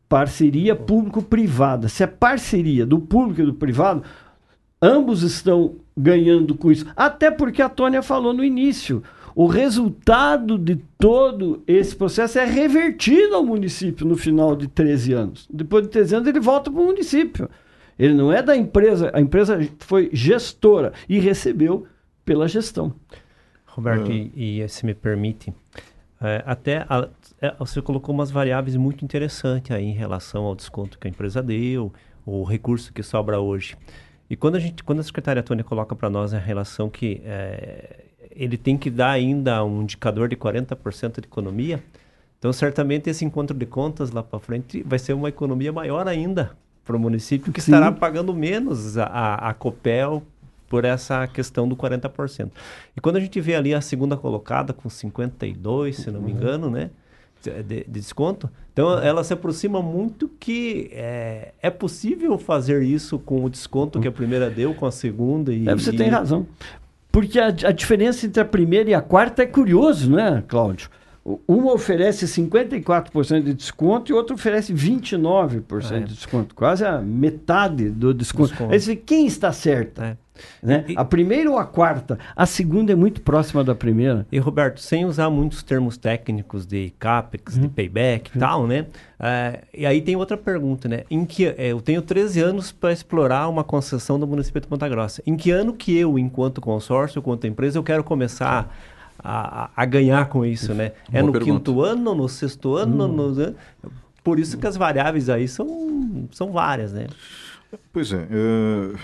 [0.08, 1.88] parceria público-privada.
[1.88, 4.02] Se é parceria do público e do privado,
[4.80, 6.86] ambos estão ganhando com isso.
[6.94, 9.02] Até porque a Tônia falou no início.
[9.34, 15.48] O resultado de todo esse processo é revertido ao município no final de 13 anos.
[15.52, 17.48] Depois de 13 anos, ele volta para o município.
[17.98, 21.86] Ele não é da empresa, a empresa foi gestora e recebeu
[22.24, 22.94] pela gestão.
[23.66, 24.30] Roberto, uhum.
[24.34, 25.52] e, e, se me permite,
[26.20, 27.08] é, até a,
[27.40, 31.42] é, você colocou umas variáveis muito interessantes aí em relação ao desconto que a empresa
[31.42, 31.92] deu,
[32.24, 33.76] o recurso que sobra hoje.
[34.28, 38.04] E quando a gente, quando a secretária Tônia coloca para nós a relação que é,
[38.32, 41.82] ele tem que dar ainda um indicador de 40% de economia,
[42.38, 46.56] então certamente esse encontro de contas lá para frente vai ser uma economia maior ainda
[46.84, 47.72] para o município que Sim.
[47.72, 50.22] estará pagando menos a, a, a Copel
[50.68, 52.50] por essa questão do 40%.
[52.96, 56.38] E quando a gente vê ali a segunda colocada com 52, se não me uhum.
[56.38, 56.90] engano, né?
[57.50, 58.50] De, de, desconto.
[58.72, 64.08] Então ela se aproxima muito que é, é possível fazer isso com o desconto que
[64.08, 65.68] a primeira deu, com a segunda e.
[65.68, 65.96] É, você e...
[65.96, 66.46] tem razão.
[67.10, 70.90] Porque a, a, diferença entre a primeira e a quarta é curioso, né, Cláudio?
[71.48, 75.98] Uma oferece 54% de desconto e outra oferece 29% é.
[75.98, 76.54] de desconto.
[76.54, 78.50] Quase a metade do desconto.
[78.50, 78.72] desconto.
[78.72, 80.04] Aí você quem está certa?
[80.04, 80.16] É.
[80.62, 80.84] Né?
[80.88, 82.18] E, a primeira ou a quarta?
[82.36, 84.26] A segunda é muito próxima da primeira.
[84.30, 87.62] E, Roberto, sem usar muitos termos técnicos de CAPEX, hum.
[87.62, 88.40] de payback e hum.
[88.40, 88.86] tal, né?
[89.18, 91.02] Uh, e aí tem outra pergunta, né?
[91.10, 94.88] Em que, é, eu tenho 13 anos para explorar uma concessão do município de Ponta
[94.88, 95.22] Grossa.
[95.26, 98.72] Em que ano que eu, enquanto consórcio, enquanto empresa, eu quero começar
[99.28, 100.92] a, a ganhar com isso, né?
[101.12, 101.58] É no pergunta.
[101.58, 103.04] quinto ano, no sexto ano?
[103.06, 103.34] Hum.
[103.34, 103.90] No...
[104.22, 107.06] Por isso que as variáveis aí são, são várias, né?
[107.92, 108.26] Pois é.
[108.30, 108.96] Uh,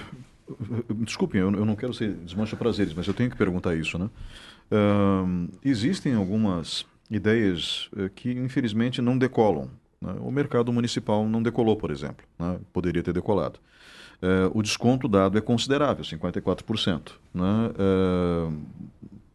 [1.04, 4.10] Desculpem, eu, eu não quero ser desmancha prazeres, mas eu tenho que perguntar isso, né?
[4.70, 9.70] Uh, existem algumas ideias uh, que, infelizmente, não decolam.
[10.00, 10.14] Né?
[10.20, 12.24] O mercado municipal não decolou, por exemplo.
[12.38, 12.58] Né?
[12.72, 13.58] Poderia ter decolado.
[14.22, 17.12] Uh, o desconto dado é considerável, 54%.
[17.34, 17.42] Né?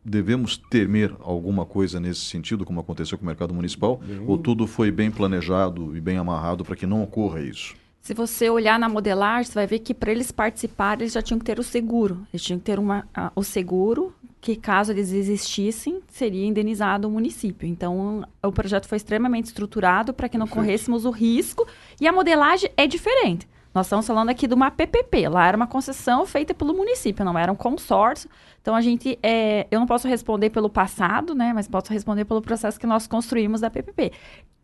[0.07, 3.97] Devemos temer alguma coisa nesse sentido, como aconteceu com o mercado municipal?
[3.97, 4.23] Bem...
[4.25, 7.75] Ou tudo foi bem planejado e bem amarrado para que não ocorra isso?
[8.01, 11.37] Se você olhar na modelagem, você vai ver que para eles participarem, eles já tinham
[11.37, 12.25] que ter o seguro.
[12.31, 17.11] Eles tinham que ter uma, a, o seguro, que caso eles existissem, seria indenizado o
[17.11, 17.67] município.
[17.67, 20.65] Então, o projeto foi extremamente estruturado para que não Perfeito.
[20.65, 21.67] corrêssemos o risco.
[21.99, 23.45] E a modelagem é diferente.
[23.77, 25.29] Nós estamos falando aqui de uma PPP.
[25.29, 28.27] Lá era uma concessão feita pelo município, não era um consórcio.
[28.59, 31.53] Então a gente, é, eu não posso responder pelo passado, né?
[31.53, 34.13] Mas posso responder pelo processo que nós construímos da PPP.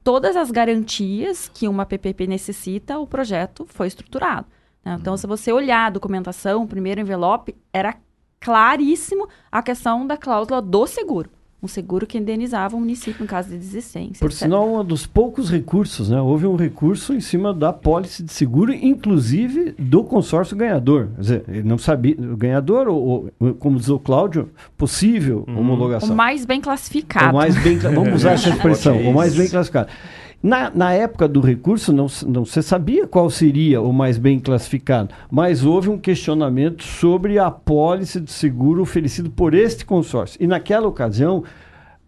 [0.03, 4.47] Todas as garantias que uma PPP necessita, o projeto foi estruturado.
[4.83, 4.97] Né?
[4.99, 7.95] Então, se você olhar a documentação, o primeiro envelope, era
[8.39, 11.29] claríssimo a questão da cláusula do seguro
[11.63, 14.19] um seguro que indenizava o município em caso de desistência.
[14.19, 14.43] Por etc.
[14.43, 16.19] sinal, um dos poucos recursos, né?
[16.19, 21.07] Houve um recurso em cima da pólice de seguro, inclusive do consórcio ganhador.
[21.15, 25.59] Quer dizer, ele não sabia, o ganhador, ou, ou como diz o Cláudio, possível uhum.
[25.59, 26.13] homologação.
[26.13, 27.31] O mais bem classificado.
[27.31, 29.89] O mais bem, vamos usar essa expressão, o mais bem classificado.
[30.43, 35.15] Na, na, época do recurso, não, não se sabia qual seria o mais bem classificado,
[35.31, 40.37] mas houve um questionamento sobre a apólice de seguro oferecido por este consórcio.
[40.43, 41.45] E naquela ocasião,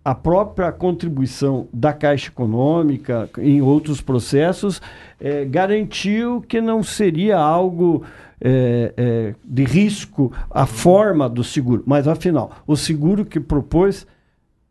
[0.04, 4.82] a própria contribuição da Caixa Econômica em outros processos
[5.18, 8.04] é, garantiu que não seria algo
[8.42, 14.06] é, é, de risco a forma do seguro, mas afinal, o seguro que propôs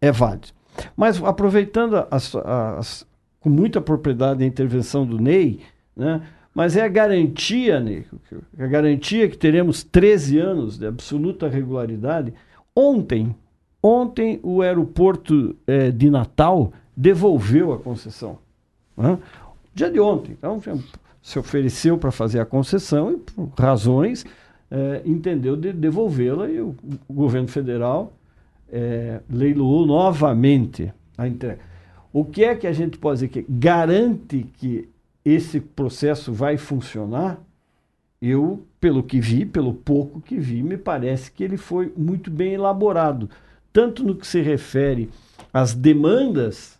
[0.02, 0.48] é válido.
[0.94, 3.06] Mas aproveitando as, as
[3.44, 5.60] com muita propriedade a intervenção do Ney,
[5.94, 6.22] né?
[6.54, 8.06] mas é a garantia, Ney,
[8.58, 12.32] a garantia que teremos 13 anos de absoluta regularidade.
[12.74, 13.36] Ontem,
[13.82, 18.38] ontem o aeroporto é, de Natal devolveu a concessão.
[18.96, 19.18] Né?
[19.74, 20.38] Dia de ontem.
[20.38, 20.58] Então,
[21.20, 24.24] se ofereceu para fazer a concessão e, por razões,
[24.70, 26.74] é, entendeu de devolvê-la e o,
[27.06, 28.14] o, governo federal
[28.72, 31.73] é, leiloou novamente a entrega.
[32.14, 34.88] O que é que a gente pode dizer que garante que
[35.24, 37.40] esse processo vai funcionar?
[38.22, 42.54] Eu, pelo que vi, pelo pouco que vi, me parece que ele foi muito bem
[42.54, 43.28] elaborado,
[43.72, 45.10] tanto no que se refere
[45.52, 46.78] às demandas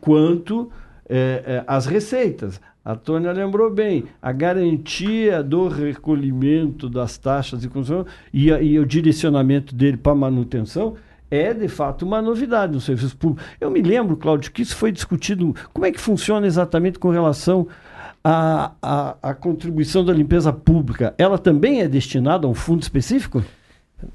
[0.00, 0.72] quanto
[1.06, 2.58] é, é, às receitas.
[2.82, 8.86] A Tônia lembrou bem, a garantia do recolhimento das taxas de construção e, e o
[8.86, 10.96] direcionamento dele para manutenção
[11.30, 13.48] é de fato uma novidade no serviço público.
[13.60, 15.54] Eu me lembro, Cláudio, que isso foi discutido.
[15.72, 17.68] Como é que funciona exatamente com relação
[18.24, 21.14] à, à, à contribuição da limpeza pública?
[21.16, 23.44] Ela também é destinada a um fundo específico?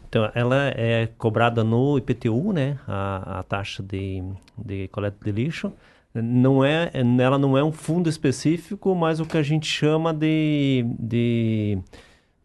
[0.09, 2.77] Então, ela é cobrada no IPTU, né?
[2.87, 4.23] A, a taxa de,
[4.57, 5.71] de coleta de lixo.
[6.13, 10.85] Não é, ela não é um fundo específico, mas o que a gente chama de,
[10.97, 11.77] de,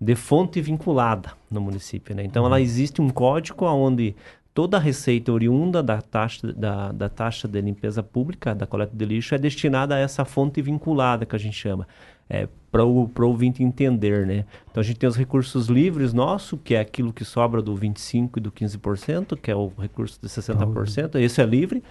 [0.00, 2.24] de fonte vinculada no município, né?
[2.24, 2.62] Então, ela uhum.
[2.62, 4.16] existe um código onde
[4.61, 9.06] toda a receita oriunda da taxa, da, da taxa de limpeza pública, da coleta de
[9.06, 11.88] lixo, é destinada a essa fonte vinculada que a gente chama.
[12.28, 14.44] É, para o ouvinte entender, né?
[14.70, 18.36] Então a gente tem os recursos livres nosso, que é aquilo que sobra do 25%
[18.36, 21.82] e do 15%, que é o recurso de 60%, esse é livre.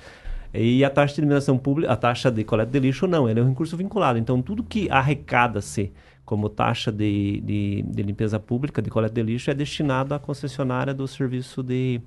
[0.54, 3.44] E a taxa de eliminação pública, a taxa de coleta de lixo não, ele é
[3.44, 4.20] um recurso vinculado.
[4.20, 5.92] Então tudo que arrecada-se
[6.24, 10.94] como taxa de, de, de limpeza pública, de coleta de lixo, é destinado à concessionária
[10.94, 12.00] do serviço de,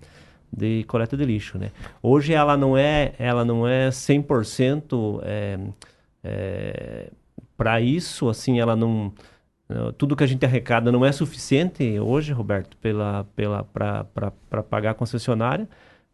[0.52, 1.70] de coleta de lixo, né?
[2.02, 5.58] Hoje ela não é, ela não é 100% é,
[6.22, 7.10] é,
[7.56, 9.12] para isso, assim, ela não
[9.96, 14.94] tudo que a gente arrecada não é suficiente hoje, Roberto, pela, pela, para pagar a
[14.94, 15.68] concessionária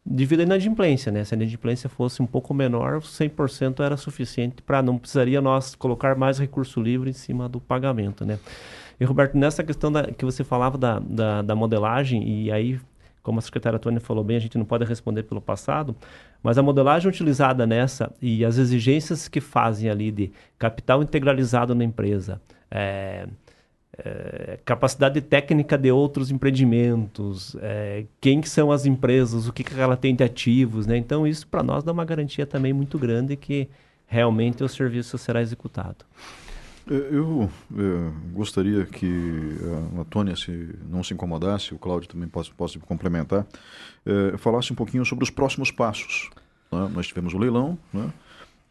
[0.05, 1.25] devido à inadimplência, né?
[1.25, 6.17] Se a inadimplência fosse um pouco menor, 100% era suficiente para não precisaria nós colocar
[6.17, 8.39] mais recurso livre em cima do pagamento, né?
[8.99, 12.81] E Roberto, nessa questão da, que você falava da, da, da modelagem, e aí
[13.29, 15.95] como a secretária Tônia falou bem, a gente não pode responder pelo passado,
[16.43, 21.85] mas a modelagem utilizada nessa e as exigências que fazem ali de capital integralizado na
[21.85, 23.29] empresa, é,
[23.99, 29.79] é, capacidade técnica de outros empreendimentos, é, quem que são as empresas, o que, que
[29.79, 30.97] ela tem de ativos, né?
[30.97, 33.69] Então isso para nós dá uma garantia também muito grande que
[34.07, 36.07] realmente o serviço será executado.
[36.91, 39.59] É, eu, eu é, gostaria que
[40.01, 43.47] a Tônia se não se incomodasse, o Cláudio também possa, possa complementar,
[44.07, 46.31] é, falasse um pouquinho sobre os próximos passos.
[46.73, 46.91] Né?
[46.95, 48.13] Nós tivemos o leilão, né?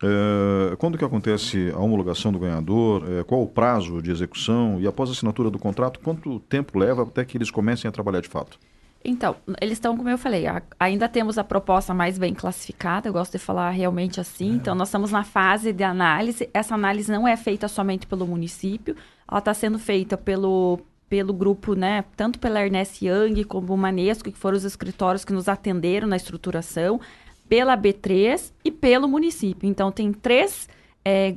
[0.01, 3.03] É, quando que acontece a homologação do ganhador?
[3.09, 4.79] É, qual o prazo de execução?
[4.79, 8.21] E após a assinatura do contrato, quanto tempo leva até que eles comecem a trabalhar
[8.21, 8.59] de fato?
[9.03, 13.13] Então, eles estão, como eu falei, a, ainda temos a proposta mais bem classificada, eu
[13.13, 14.51] gosto de falar realmente assim.
[14.51, 14.55] É.
[14.55, 16.49] Então, nós estamos na fase de análise.
[16.53, 18.95] Essa análise não é feita somente pelo município,
[19.29, 20.79] ela está sendo feita pelo,
[21.09, 25.33] pelo grupo, né, tanto pela Ernest Young como o Manesco, que foram os escritórios que
[25.33, 26.99] nos atenderam na estruturação,
[27.47, 29.69] pela B3 e pelo município.
[29.69, 30.67] Então, tem três
[31.05, 31.35] é,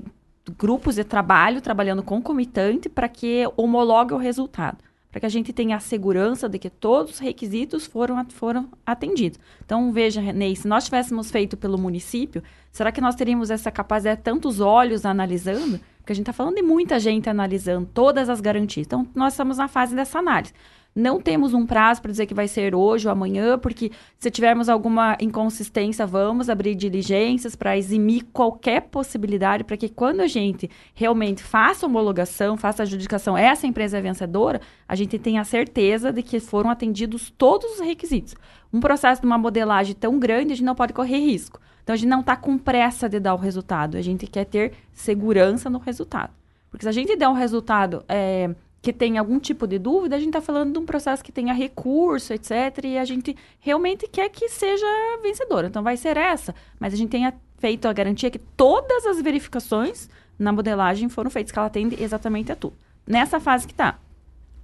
[0.59, 5.77] grupos de trabalho trabalhando concomitante para que homologue o resultado para que a gente tenha
[5.77, 9.41] a segurança de que todos os requisitos foram, foram atendidos.
[9.65, 14.23] Então, veja, Ney, se nós tivéssemos feito pelo município, será que nós teríamos essa capacidade,
[14.23, 15.81] tantos olhos analisando?
[15.99, 18.87] Porque a gente está falando de muita gente analisando todas as garantias.
[18.87, 20.53] Então, nós estamos na fase dessa análise.
[20.95, 24.69] Não temos um prazo para dizer que vai ser hoje ou amanhã, porque se tivermos
[24.69, 31.43] alguma inconsistência, vamos abrir diligências para eximir qualquer possibilidade, para que quando a gente realmente
[31.45, 36.71] faça homologação, faça adjudicação, essa empresa é vencedora, a gente tenha certeza de que foram
[36.71, 38.35] atendidos todos os requisitos.
[38.73, 41.61] Um processo de uma modelagem tão grande, a gente não pode correr risco.
[41.85, 44.73] Então, a gente não está com pressa de dar o resultado, a gente quer ter
[44.93, 46.33] segurança no resultado.
[46.71, 50.19] Porque se a gente der um resultado é, que tem algum tipo de dúvida, a
[50.19, 52.85] gente está falando de um processo que tenha recurso, etc.
[52.85, 54.87] E a gente realmente quer que seja
[55.23, 55.67] vencedora.
[55.67, 56.55] Então vai ser essa.
[56.79, 60.09] Mas a gente tenha feito a garantia que todas as verificações
[60.39, 62.75] na modelagem foram feitas, que ela atende exatamente a tudo.
[63.07, 63.99] Nessa fase que está.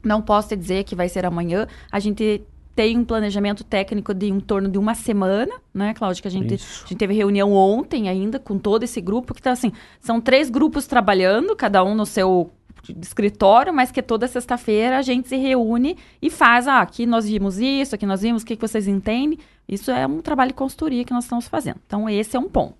[0.02, 1.66] Não posso te dizer que vai ser amanhã.
[1.90, 2.42] A gente
[2.74, 6.22] tem um planejamento técnico de em torno de uma semana, né, Cláudia?
[6.22, 9.50] Que a gente, a gente teve reunião ontem ainda com todo esse grupo, que está
[9.50, 12.50] assim, são três grupos trabalhando, cada um no seu
[12.92, 17.26] de escritório, mas que toda sexta-feira a gente se reúne e faz, ah, aqui nós
[17.26, 19.38] vimos isso, aqui nós vimos, o que, que vocês entendem?
[19.68, 21.80] Isso é um trabalho de consultoria que nós estamos fazendo.
[21.86, 22.74] Então, esse é um ponto.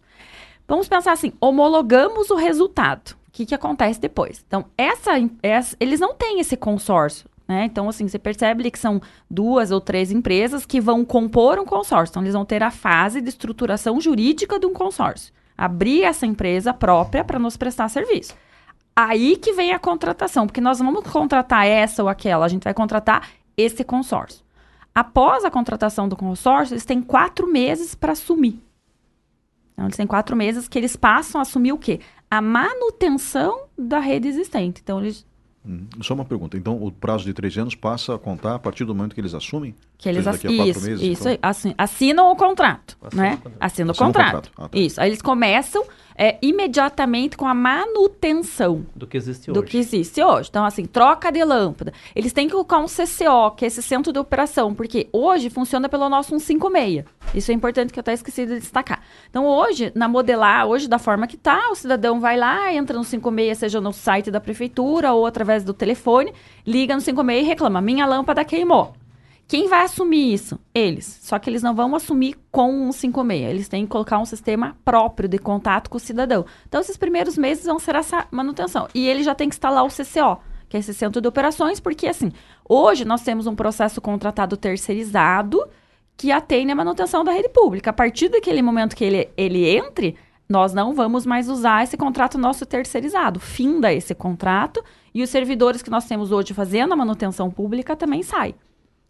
[0.68, 3.16] Vamos pensar assim, homologamos o resultado.
[3.28, 4.44] O que, que acontece depois?
[4.46, 7.28] Então, essa, essa, eles não têm esse consórcio.
[7.46, 7.64] Né?
[7.64, 9.00] Então, assim, você percebe que são
[9.30, 12.12] duas ou três empresas que vão compor um consórcio.
[12.12, 15.32] Então, eles vão ter a fase de estruturação jurídica de um consórcio.
[15.56, 18.34] Abrir essa empresa própria para nos prestar serviço.
[18.98, 22.72] Aí que vem a contratação, porque nós vamos contratar essa ou aquela, a gente vai
[22.72, 24.42] contratar esse consórcio.
[24.94, 28.58] Após a contratação do consórcio, eles têm quatro meses para assumir.
[29.74, 32.00] Então, eles têm quatro meses que eles passam a assumir o quê?
[32.30, 34.80] A manutenção da rede existente.
[34.82, 35.26] Então, eles
[36.02, 36.56] só uma pergunta.
[36.56, 39.34] Então, o prazo de três anos passa a contar a partir do momento que eles
[39.34, 39.74] assumem?
[39.98, 41.74] Que eles daqui a quatro isso, meses, isso então?
[41.78, 43.38] assinam o contrato, Assina né?
[43.58, 44.50] Assinam o contrato.
[44.50, 44.52] contrato.
[44.56, 44.78] Ah, tá.
[44.78, 45.00] Isso.
[45.00, 45.84] Aí eles começam
[46.16, 49.60] é, imediatamente com a manutenção do que existe hoje.
[49.60, 50.48] Do que existe hoje.
[50.48, 51.92] Então, assim, troca de lâmpada.
[52.14, 55.88] Eles têm que colocar um CCO, que é esse centro de operação, porque hoje funciona
[55.88, 57.04] pelo nosso 156.
[57.34, 59.02] Isso é importante que eu até esqueci de destacar.
[59.28, 63.04] Então, hoje, na modelar, hoje da forma que está, o cidadão vai lá, entra no
[63.04, 66.32] 56, seja no site da prefeitura ou através do telefone,
[66.66, 68.94] liga no 56 e reclama: minha lâmpada queimou.
[69.48, 70.58] Quem vai assumir isso?
[70.74, 71.20] Eles.
[71.22, 73.48] Só que eles não vão assumir com um 56.
[73.48, 76.44] Eles têm que colocar um sistema próprio de contato com o cidadão.
[76.66, 78.88] Então, esses primeiros meses vão ser essa manutenção.
[78.92, 82.08] E ele já tem que instalar o CCO, que é esse centro de operações, porque,
[82.08, 82.32] assim,
[82.68, 85.64] hoje nós temos um processo contratado terceirizado
[86.16, 87.90] que atende a manutenção da rede pública.
[87.90, 90.16] A partir daquele momento que ele, ele entre,
[90.48, 93.38] nós não vamos mais usar esse contrato nosso terceirizado.
[93.38, 94.82] Finda esse contrato
[95.16, 98.54] e os servidores que nós temos hoje fazendo a manutenção pública também saem.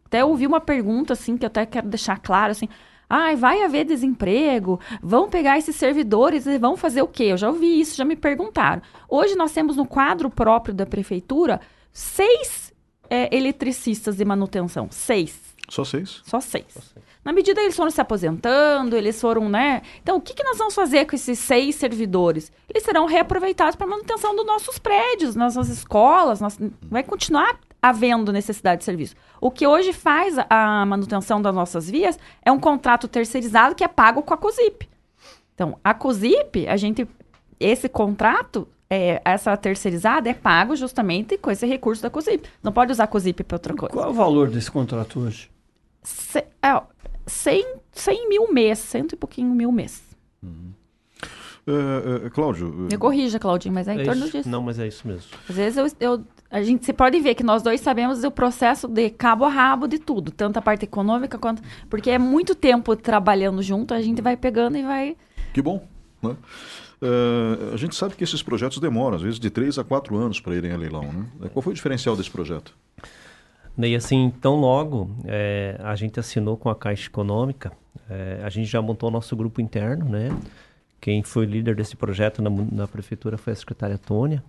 [0.05, 2.69] Até ouvi uma pergunta, assim, que eu até quero deixar claro, assim.
[3.11, 7.25] Ai, ah, vai haver desemprego, vão pegar esses servidores e vão fazer o quê?
[7.25, 8.83] Eu já ouvi isso, já me perguntaram.
[9.09, 11.61] Hoje nós temos no quadro próprio da prefeitura
[11.93, 12.73] seis
[13.11, 14.87] é, eletricistas de manutenção.
[14.93, 15.57] Seis.
[15.69, 16.23] Só seis?
[16.25, 16.67] Só seis.
[16.69, 17.05] Só seis.
[17.27, 19.83] Na medida eles foram se aposentando, eles foram, né?
[20.01, 22.53] Então, o que, que nós vamos fazer com esses seis servidores?
[22.69, 26.39] Eles serão reaproveitados para manutenção dos nossos prédios, nossas escolas.
[26.83, 29.17] Vai continuar havendo necessidade de serviço.
[29.41, 33.89] O que hoje faz a manutenção das nossas vias é um contrato terceirizado que é
[33.89, 34.89] pago com a COSIP.
[35.53, 37.09] Então, a COSIP, a gente,
[37.59, 42.49] esse contrato, é, essa terceirizada é pago justamente com esse recurso da COSIP.
[42.63, 43.93] Não pode usar a COSIP para outra coisa.
[43.93, 45.51] Qual é o valor desse contrato hoje?
[46.05, 46.83] Se, é,
[47.27, 50.03] 100, 100 mil mês, cento e pouquinho mil mês.
[50.43, 50.73] Uhum.
[51.67, 52.69] Uh, uh, Cláudio.
[52.69, 54.37] Me corrija, Claudinho, mas é em é torno isso.
[54.37, 54.49] disso.
[54.49, 55.27] Não, mas é isso mesmo.
[55.49, 58.87] Às vezes eu, eu a gente, você pode ver que nós dois sabemos o processo
[58.87, 61.61] de cabo a rabo de tudo, tanto a parte econômica quanto.
[61.91, 65.17] Porque é muito tempo trabalhando junto, a gente vai pegando e vai.
[65.53, 65.87] Que bom,
[66.23, 66.37] né?
[67.03, 70.41] Uh, a gente sabe que esses projetos demoram, às vezes, de três a quatro anos
[70.41, 71.03] para irem a leilão.
[71.03, 71.49] Né?
[71.53, 72.73] Qual foi o diferencial desse projeto?
[73.79, 77.73] E assim, tão logo é, a gente assinou com a Caixa Econômica,
[78.09, 80.31] é, a gente já montou nosso grupo interno, né?
[81.01, 84.43] Quem foi líder desse projeto na, na prefeitura foi a secretária Tônia,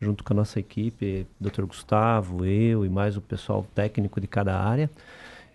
[0.00, 1.64] junto com a nossa equipe, Dr.
[1.64, 4.88] Gustavo, eu e mais o pessoal técnico de cada área.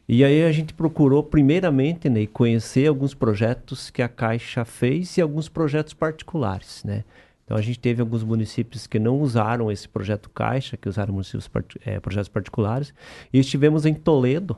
[0.07, 5.22] E aí a gente procurou primeiramente né, conhecer alguns projetos que a Caixa fez e
[5.22, 7.03] alguns projetos particulares, né?
[7.46, 11.48] Então a gente teve alguns municípios que não usaram esse projeto Caixa, que usaram municípios
[11.48, 12.93] part é, projetos particulares,
[13.32, 14.58] e estivemos em Toledo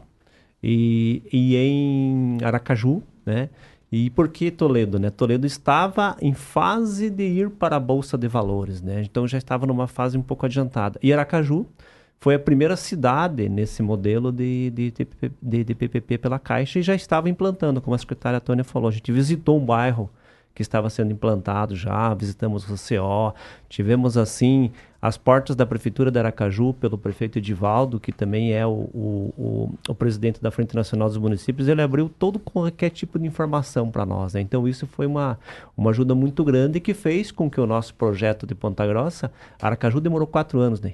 [0.64, 3.50] e, e em Aracaju, né?
[3.92, 5.00] E por que Toledo?
[5.00, 5.10] Né?
[5.10, 9.02] Toledo estava em fase de ir para a Bolsa de Valores, né?
[9.02, 11.00] então já estava numa fase um pouco adiantada.
[11.02, 11.66] E Aracaju
[12.20, 14.94] foi a primeira cidade nesse modelo de, de,
[15.42, 18.90] de, de, PPP pela Caixa e já estava implantando, como a secretária Tônia falou.
[18.90, 20.10] A gente visitou um bairro
[20.58, 23.32] que estava sendo implantado já, visitamos o CO,
[23.70, 28.72] tivemos assim as portas da Prefeitura de Aracaju pelo prefeito Edivaldo, que também é o,
[28.72, 33.28] o, o, o presidente da Frente Nacional dos Municípios, ele abriu todo qualquer tipo de
[33.28, 34.34] informação para nós.
[34.34, 34.42] Né?
[34.42, 35.38] Então isso foi uma,
[35.78, 39.32] uma ajuda muito grande que fez com que o nosso projeto de Ponta Grossa,
[39.62, 40.94] Aracaju demorou quatro anos, né?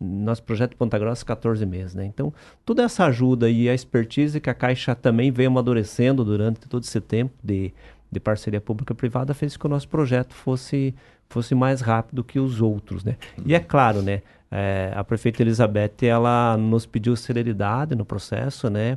[0.00, 2.04] Nosso projeto Ponta Grossa, 14 meses, né?
[2.04, 2.34] Então,
[2.64, 7.00] toda essa ajuda e a expertise que a Caixa também veio amadurecendo durante todo esse
[7.00, 7.72] tempo de
[8.16, 10.94] de parceria pública-privada fez com que o nosso projeto fosse,
[11.28, 13.16] fosse mais rápido que os outros, né?
[13.44, 14.22] E é claro, né?
[14.50, 18.96] É, a prefeita Elizabeth, ela nos pediu celeridade no processo, né?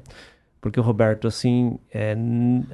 [0.61, 2.15] Porque, Roberto, assim, é,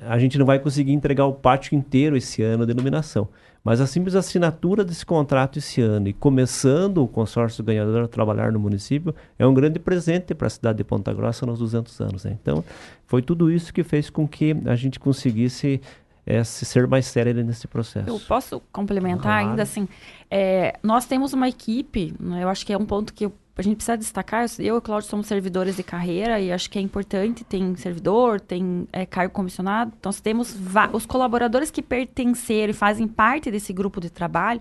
[0.08, 3.28] a gente não vai conseguir entregar o pátio inteiro esse ano de iluminação.
[3.64, 8.52] Mas a simples assinatura desse contrato esse ano e começando o consórcio ganhador a trabalhar
[8.52, 12.26] no município é um grande presente para a cidade de Ponta Grossa nos 200 anos.
[12.26, 12.38] Né?
[12.40, 12.64] Então,
[13.08, 15.82] foi tudo isso que fez com que a gente conseguisse
[16.26, 18.10] é, ser mais séria nesse processo.
[18.10, 19.50] Eu posso complementar claro.
[19.50, 19.88] ainda assim?
[20.30, 23.26] É, nós temos uma equipe, né, eu acho que é um ponto que
[23.58, 24.46] a gente precisa destacar.
[24.60, 27.44] Eu e o Cláudio somos servidores de carreira e acho que é importante.
[27.44, 29.94] Tem servidor, tem é, cargo comissionado.
[29.98, 30.58] Então, nós temos
[30.92, 34.60] os colaboradores que pertenceram e fazem parte desse grupo de trabalho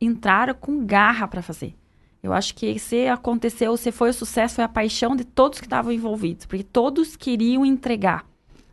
[0.00, 1.74] entraram com garra para fazer.
[2.22, 5.66] Eu acho que se aconteceu, se foi o sucesso, foi a paixão de todos que
[5.66, 8.24] estavam envolvidos, porque todos queriam entregar.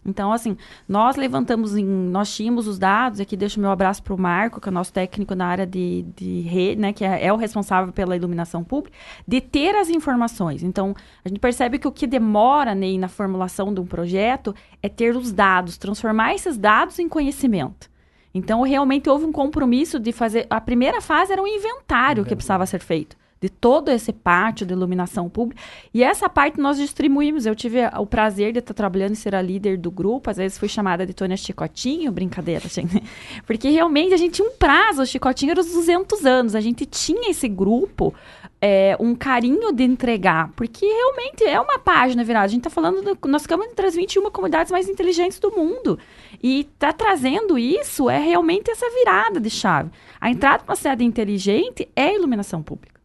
[0.10, 0.58] Então, assim,
[0.88, 4.68] nós levantamos, em, nós tínhamos os dados, aqui deixo meu abraço para o Marco, que
[4.68, 7.94] é o nosso técnico na área de, de rede, né, que é, é, o responsável
[7.94, 8.98] pela iluminação pública,
[9.28, 10.64] de ter as informações.
[10.64, 14.90] Então, a gente percebe que o que demora né, na formulação de um projeto é
[14.90, 17.90] ter os dados, transformar esses dados em conhecimento.
[18.34, 20.46] Então, realmente houve um compromisso de fazer.
[20.50, 24.74] A primeira fase era um inventário que precisava ser feito de todo esse pátio de
[24.74, 25.62] iluminação pública.
[25.94, 27.46] E essa parte nós distribuímos.
[27.46, 30.30] Eu tive o prazer de estar trabalhando e ser a líder do grupo.
[30.30, 33.02] Às vezes fui chamada de Tônia Chicotinho, brincadeira, gente.
[33.46, 35.02] Porque realmente a gente tinha um prazo.
[35.02, 36.56] O Chicotinho era os 200 anos.
[36.56, 38.14] A gente tinha esse grupo,
[38.62, 40.52] é, um carinho de entregar.
[40.56, 42.46] Porque realmente é uma página virada.
[42.46, 45.98] A gente está falando, do, nós ficamos entre as 21 comunidades mais inteligentes do mundo.
[46.44, 49.92] E tá trazendo isso é realmente essa virada de chave.
[50.20, 52.99] A entrada para uma cidade inteligente é iluminação pública.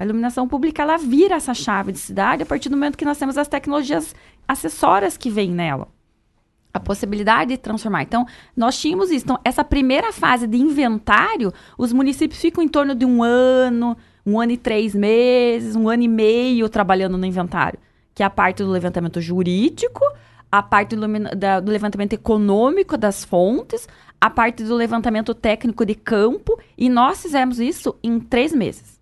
[0.00, 3.18] A iluminação pública ela vira essa chave de cidade a partir do momento que nós
[3.18, 4.14] temos as tecnologias
[4.48, 5.88] acessórias que vêm nela.
[6.72, 8.04] A possibilidade de transformar.
[8.04, 8.26] Então,
[8.56, 9.26] nós tínhamos isso.
[9.26, 13.94] Então, essa primeira fase de inventário, os municípios ficam em torno de um ano,
[14.24, 17.78] um ano e três meses, um ano e meio trabalhando no inventário,
[18.14, 20.00] que é a parte do levantamento jurídico,
[20.50, 23.86] a parte do, da, do levantamento econômico das fontes,
[24.18, 28.99] a parte do levantamento técnico de campo, e nós fizemos isso em três meses.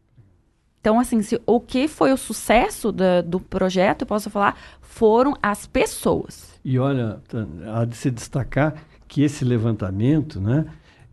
[0.89, 5.37] Então, assim, se, o que foi o sucesso da, do projeto, eu posso falar, foram
[5.43, 6.59] as pessoas.
[6.65, 7.21] E olha,
[7.75, 8.75] há de se destacar
[9.07, 10.65] que esse levantamento, né,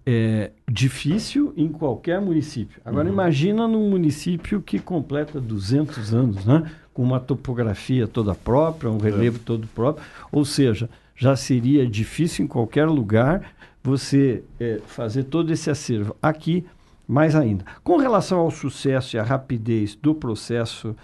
[0.06, 2.80] é difícil em qualquer município.
[2.86, 3.14] Agora, uhum.
[3.14, 9.36] imagina num município que completa 200 anos, né, com uma topografia toda própria, um relevo
[9.36, 9.42] é.
[9.44, 13.52] todo próprio, ou seja, já seria difícil em qualquer lugar
[13.84, 16.16] você é, fazer todo esse acervo.
[16.22, 16.64] Aqui,
[17.08, 17.66] mais ainda.
[17.84, 20.96] Com relação ao sucesso e à rapidez do processo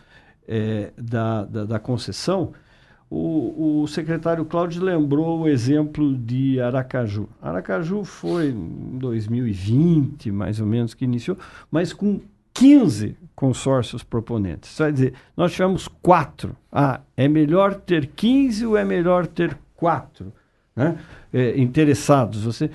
[0.47, 2.53] é, da, da, da, concessão,
[3.09, 7.27] o, o, secretário Cláudio lembrou o exemplo de Aracaju.
[7.41, 11.37] Aracaju foi em 2020, mais ou menos, que iniciou,
[11.69, 12.21] mas com
[12.53, 14.71] 15 consórcios proponentes.
[14.71, 16.55] Isso vai dizer, nós tivemos quatro.
[16.71, 20.33] Ah, é melhor ter 15 ou é melhor ter quatro
[20.75, 20.97] né?
[21.33, 22.43] é, interessados?
[22.43, 22.69] Você,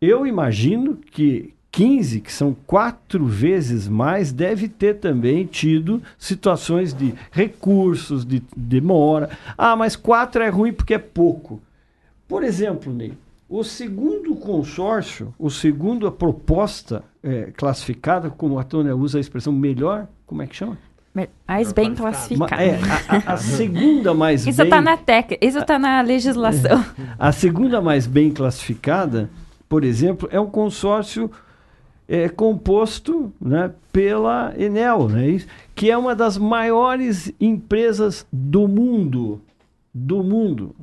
[0.00, 7.14] eu imagino que 15, que são quatro vezes mais, deve ter também tido situações de
[7.30, 9.30] recursos, de demora.
[9.56, 11.62] Ah, mas quatro é ruim porque é pouco.
[12.28, 13.14] Por exemplo, Ney,
[13.48, 19.52] o segundo consórcio, o segundo a proposta é, classificada, como a Tônia usa a expressão
[19.52, 20.76] melhor, como é que chama?
[21.46, 22.62] Mais bem classificada.
[22.62, 24.70] É, a, a, a, segunda mais isso bem...
[24.70, 25.38] Tá na tec...
[25.40, 26.82] Isso está na legislação.
[27.18, 29.28] A segunda mais bem classificada,
[29.68, 31.30] por exemplo, é um consórcio
[32.14, 35.40] é composto né, pela Enel, né,
[35.74, 39.40] que é uma das maiores empresas do mundo.
[39.94, 40.76] Do mundo.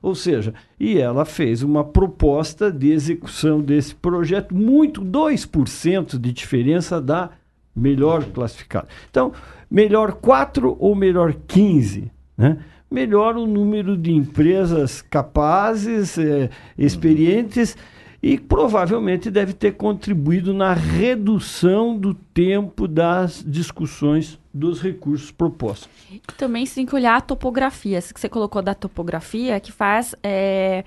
[0.00, 7.00] Ou seja, e ela fez uma proposta de execução desse projeto, muito 2% de diferença
[7.00, 7.30] da
[7.74, 8.86] melhor classificada.
[9.10, 9.32] Então,
[9.68, 12.58] melhor 4 ou melhor 15, né?
[12.88, 17.76] Melhor o número de empresas capazes, é, experientes
[18.22, 25.88] e provavelmente deve ter contribuído na redução do tempo das discussões dos recursos propostos.
[26.36, 30.84] Também se tem que olhar a topografia, que você colocou da topografia, que faz, é,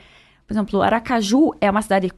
[0.48, 2.12] por exemplo, Aracaju é uma cidade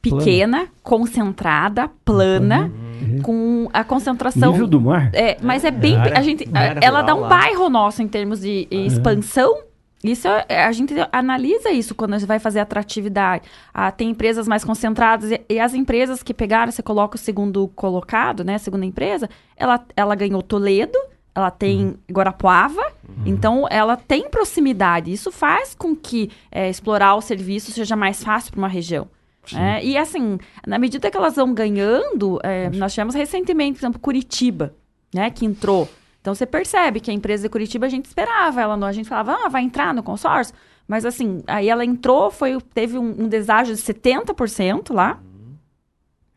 [0.00, 2.70] pequena, concentrada, plana,
[3.02, 3.22] Uhum.
[3.22, 4.52] com a concentração.
[4.52, 5.10] Nível do mar?
[5.12, 5.96] É, mas é bem.
[5.96, 6.48] Área- a gente,
[6.80, 7.28] ela dá um lá.
[7.28, 9.54] bairro nosso em termos de expansão.
[10.02, 13.48] Isso é- a gente analisa isso quando a gente vai fazer atratividade.
[13.72, 17.68] Ah, tem empresas mais concentradas e, e as empresas que pegaram, você coloca o segundo
[17.68, 18.56] colocado, né?
[18.56, 20.98] A segunda empresa, ela, ela ganhou Toledo,
[21.34, 22.82] ela tem Guarapuava,
[23.24, 25.12] então ela tem proximidade.
[25.12, 29.06] Isso faz com que é, explorar o serviço seja mais fácil para uma região.
[29.52, 29.84] né?
[29.84, 34.74] E assim, na medida que elas vão ganhando, é, nós tivemos recentemente, por exemplo, Curitiba,
[35.14, 35.88] né, que entrou.
[36.22, 39.08] Então você percebe que a empresa de Curitiba a gente esperava, ela não, a gente
[39.08, 40.54] falava, ah, vai entrar no consórcio.
[40.88, 45.20] Mas assim, aí ela entrou, foi, teve um, um deságio de 70% lá.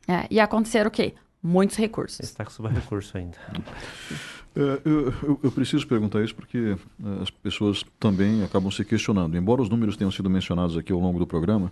[0.07, 1.13] É, e aconteceram o quê?
[1.41, 2.19] Muitos recursos.
[2.19, 3.37] Está com subrecurso ainda.
[4.55, 9.35] É, eu, eu- eu preciso perguntar isso porque é, as pessoas também acabam se questionando.
[9.37, 11.71] Embora os números tenham sido mencionados aqui ao longo do programa,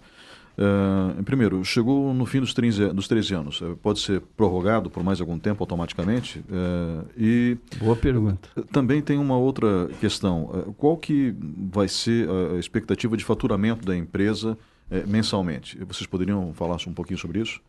[0.57, 3.61] é, primeiro, chegou no fim dos 13, dos 13 anos.
[3.61, 6.43] É, pode ser prorrogado por mais algum tempo automaticamente?
[6.51, 8.49] É, e Boa pergunta.
[8.71, 10.49] também tem uma outra questão.
[10.53, 11.35] É, Qual que
[11.71, 14.57] vai ser a expectativa de faturamento da empresa
[15.07, 15.77] mensalmente?
[15.85, 17.59] Vocês poderiam falar um pouquinho sobre isso?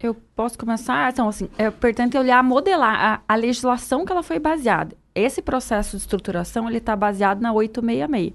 [0.00, 1.12] Eu posso começar?
[1.12, 4.96] Então, assim, é importante olhar, modelar a, a legislação que ela foi baseada.
[5.14, 8.34] Esse processo de estruturação, ele está baseado na 866.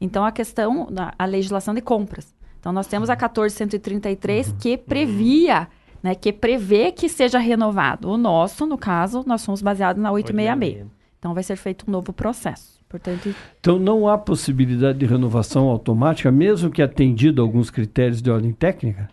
[0.00, 2.34] Então, a questão, da legislação de compras.
[2.60, 5.68] Então, nós temos a 14133 que previa,
[6.02, 8.10] né, que prevê que seja renovado.
[8.10, 10.86] O nosso, no caso, nós somos baseados na 866.
[11.18, 12.76] Então, vai ser feito um novo processo.
[12.88, 18.52] Portanto, Então não há possibilidade de renovação automática, mesmo que atendido alguns critérios de ordem
[18.52, 19.10] técnica?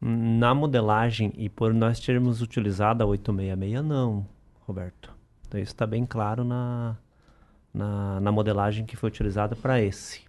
[0.00, 4.26] Na modelagem e por nós termos utilizado a 866, não,
[4.60, 5.12] Roberto.
[5.46, 6.96] Então isso está bem claro na,
[7.74, 10.22] na, na modelagem que foi utilizada para esse.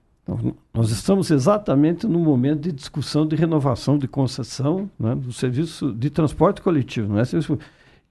[0.74, 6.10] Nós estamos exatamente no momento de discussão de renovação de concessão né, do serviço de
[6.10, 7.26] transporte coletivo, não é?
[7.26, 7.60] Serviço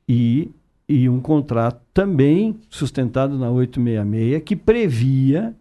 [0.07, 0.51] e,
[0.87, 5.55] e um contrato também sustentado na 866 que previa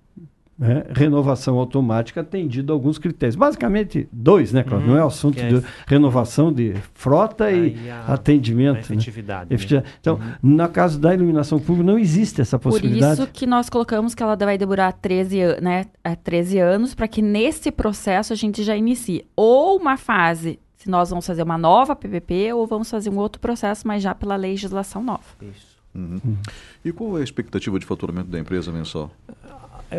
[0.61, 3.35] né, renovação automática atendido a alguns critérios.
[3.35, 4.87] Basicamente dois, né, Cláudio?
[4.87, 8.69] Uhum, não é o assunto é de renovação de frota e a- atendimento.
[8.69, 8.79] a né?
[8.81, 9.49] efetividade.
[9.49, 9.55] né?
[9.55, 13.13] Efetiva- Então, no caso da iluminação pública, não existe essa por possibilidade.
[13.23, 17.07] isso que nós colocamos que ela vai demorar 13, an- né, é, 13 anos, para
[17.07, 19.25] que nesse processo a gente já inicie.
[19.35, 23.41] Ou uma fase, se nós vamos fazer uma nova PPP, ou vamos fazer um outro
[23.41, 25.23] processo, mas já pela legislação nova.
[25.41, 25.71] Isso.
[25.93, 26.37] Uhum.
[26.85, 29.11] E qual é a expectativa de faturamento da empresa mensal?
[29.91, 29.97] É,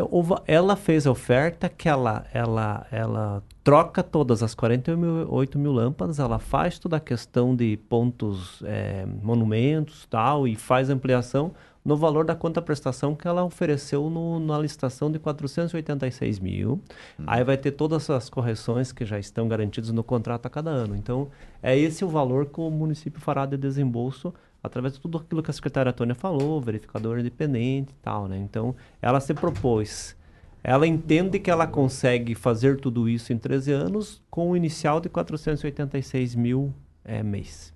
[0.54, 6.38] Ela fez a oferta que ela, ela, ela troca todas as 48 mil lâmpadas, ela
[6.38, 11.52] faz toda a questão de pontos, é, monumentos tal, e faz ampliação
[11.84, 16.80] no valor da conta prestação que ela ofereceu no- na licitação de 486 mil.
[17.26, 20.94] Aí vai ter todas as correções que já estão garantidas no contrato a cada ano.
[20.96, 21.28] Então,
[21.62, 24.32] é esse o valor que o município fará de desembolso
[24.62, 28.38] através de tudo aquilo que a secretária Tônia falou, verificador independente e tal, né?
[28.38, 30.16] Então, ela se propôs.
[30.64, 35.08] Ela entende que ela consegue fazer tudo isso em 13 anos com o inicial de
[35.08, 36.72] 486 mil
[37.04, 37.74] é, mês.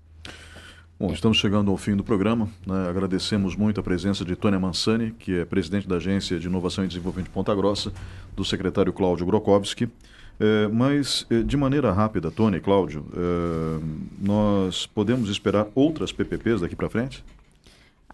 [0.99, 2.49] Bom, estamos chegando ao fim do programa.
[2.67, 2.89] né?
[2.89, 6.89] Agradecemos muito a presença de Tônia Mansani, que é presidente da Agência de Inovação e
[6.89, 7.93] Desenvolvimento de Ponta Grossa,
[8.35, 9.91] do secretário Cláudio Grokowski.
[10.39, 13.81] É, mas, é, de maneira rápida, e Cláudio, é,
[14.21, 17.25] nós podemos esperar outras PPPs daqui para frente?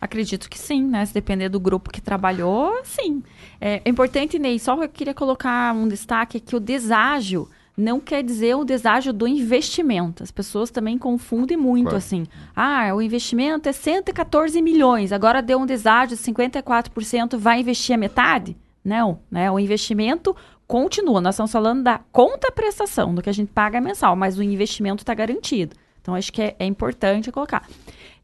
[0.00, 1.06] Acredito que sim, né?
[1.06, 3.22] Se depender do grupo que trabalhou, sim.
[3.60, 8.56] É importante, Ney, só eu queria colocar um destaque que o deságio não quer dizer
[8.56, 10.22] o deságio do investimento.
[10.22, 11.98] As pessoas também confundem muito Claro.
[11.98, 12.26] assim.
[12.54, 17.98] Ah, o investimento é 114 milhões, agora deu um deságio de 54%, vai investir a
[17.98, 18.56] metade?
[18.84, 19.48] Não, né?
[19.50, 20.34] O investimento
[20.72, 21.20] continua.
[21.20, 25.02] Nós estamos falando da conta prestação, do que a gente paga mensal, mas o investimento
[25.02, 25.76] está garantido.
[26.00, 27.68] Então, acho que é, é importante colocar.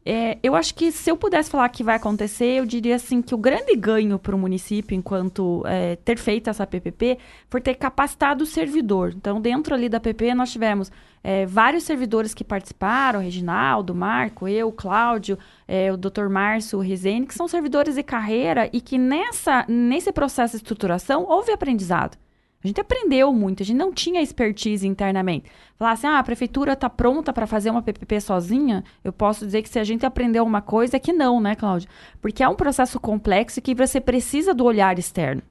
[0.03, 3.35] É, eu acho que se eu pudesse falar que vai acontecer, eu diria assim que
[3.35, 8.43] o grande ganho para o município, enquanto é, ter feito essa PPP, foi ter capacitado
[8.43, 9.13] o servidor.
[9.15, 10.91] Então, dentro ali da PPP, nós tivemos
[11.23, 15.37] é, vários servidores que participaram, Reginaldo, Marco, eu, Cláudio,
[15.67, 16.27] é, o Dr.
[16.27, 21.51] Márcio Rezende, que são servidores de carreira e que nessa, nesse processo de estruturação houve
[21.51, 22.17] aprendizado.
[22.61, 25.49] A gente aprendeu muito, a gente não tinha expertise internamente.
[25.77, 29.61] Falar assim, ah, a prefeitura está pronta para fazer uma PPP sozinha, eu posso dizer
[29.61, 31.87] que se a gente aprendeu uma coisa é que não, né, Cláudia?
[32.21, 35.41] Porque é um processo complexo que você precisa do olhar externo.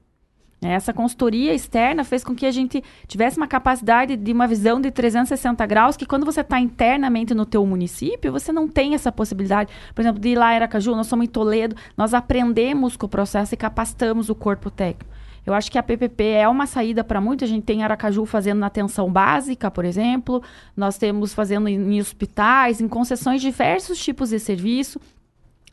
[0.61, 0.73] Né?
[0.73, 4.91] Essa consultoria externa fez com que a gente tivesse uma capacidade de uma visão de
[4.91, 9.73] 360 graus que quando você está internamente no teu município, você não tem essa possibilidade.
[9.95, 13.09] Por exemplo, de ir lá em Aracaju, nós somos em Toledo, nós aprendemos com o
[13.09, 15.18] processo e capacitamos o corpo técnico.
[15.45, 17.43] Eu acho que a PPP é uma saída para muito.
[17.43, 20.41] A gente tem Aracaju fazendo na atenção básica, por exemplo.
[20.75, 24.99] Nós temos fazendo em, em hospitais, em concessões diversos tipos de serviço.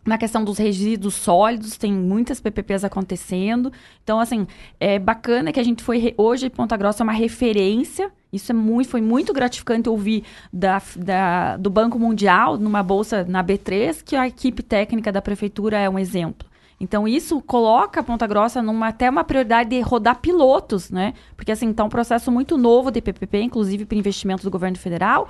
[0.06, 3.72] Na questão dos resíduos sólidos, tem muitas PPPs acontecendo.
[4.04, 4.46] Então, assim,
[4.78, 6.14] é bacana que a gente foi.
[6.16, 8.12] Hoje, Ponta Grossa é uma referência.
[8.32, 13.42] Isso é muito, foi muito gratificante ouvir da, da, do Banco Mundial, numa bolsa na
[13.42, 16.45] B3, que a equipe técnica da prefeitura é um exemplo.
[16.78, 21.14] Então, isso coloca a Ponta Grossa numa até uma prioridade de rodar pilotos, né?
[21.36, 25.28] Porque, assim, está um processo muito novo de PPP, inclusive para investimentos do governo federal.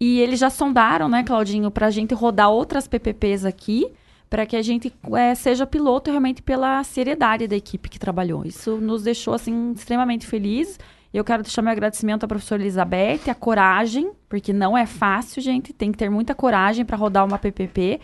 [0.00, 3.92] E eles já sondaram, né, Claudinho, para a gente rodar outras PPPs aqui
[4.30, 8.46] para que a gente é, seja piloto realmente pela seriedade da equipe que trabalhou.
[8.46, 10.78] Isso nos deixou assim extremamente felizes.
[11.12, 15.72] Eu quero deixar meu agradecimento à professora Elizabeth, a coragem, porque não é fácil, gente,
[15.72, 18.00] tem que ter muita coragem para rodar uma PPP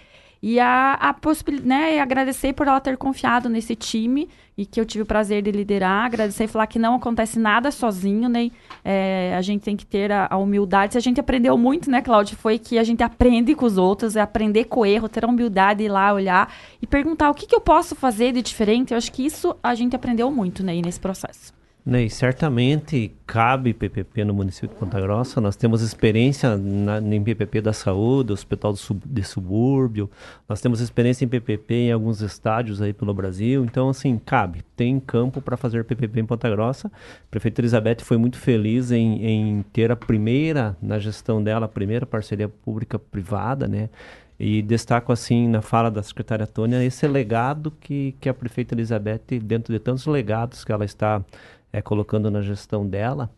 [0.49, 4.87] e a, a possibilidade, né, agradecer por ela ter confiado nesse time e que eu
[4.87, 6.07] tive o prazer de liderar.
[6.07, 8.53] Agradecer e falar que não acontece nada sozinho, né?
[8.85, 10.93] É, a gente tem que ter a, a, humildade.
[10.93, 14.15] Se a gente aprendeu muito, né, Cláudia, foi que a gente aprende com os outros,
[14.15, 17.45] é aprender com o erro, ter a humildade ir lá olhar e perguntar o que,
[17.45, 18.93] que eu posso fazer de diferente.
[18.93, 21.56] Eu acho que isso a gente aprendeu muito, né, nesse processo.
[21.87, 25.41] Ney, certamente cabe PPP no município de Ponta Grossa.
[25.41, 30.11] Nós temos experiência na, em PPP da saúde, hospital sub, de subúrbio.
[30.49, 33.65] Nós temos experiência em PPP em alguns estádios aí pelo Brasil.
[33.65, 34.65] Então, assim, cabe.
[34.75, 36.89] Tem campo para fazer PPP em Ponta Grossa.
[36.89, 41.69] A prefeita Elizabeth foi muito feliz em, em ter a primeira, na gestão dela, a
[41.69, 43.91] primeira parceria pública-privada, né?
[44.39, 49.41] E destaco assim na fala da secretária Tônia esse legado que, que a prefeita Elizabeth,
[49.43, 51.25] dentro de tantos legados que ela está
[51.77, 53.31] é, colocando na gestão dela,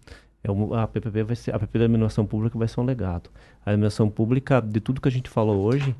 [0.44, 3.30] é a PPP vai ser, a PPP da iluminação pública vai ser um legado.
[3.66, 5.94] A iluminação pública, de tudo que a gente falou hoje,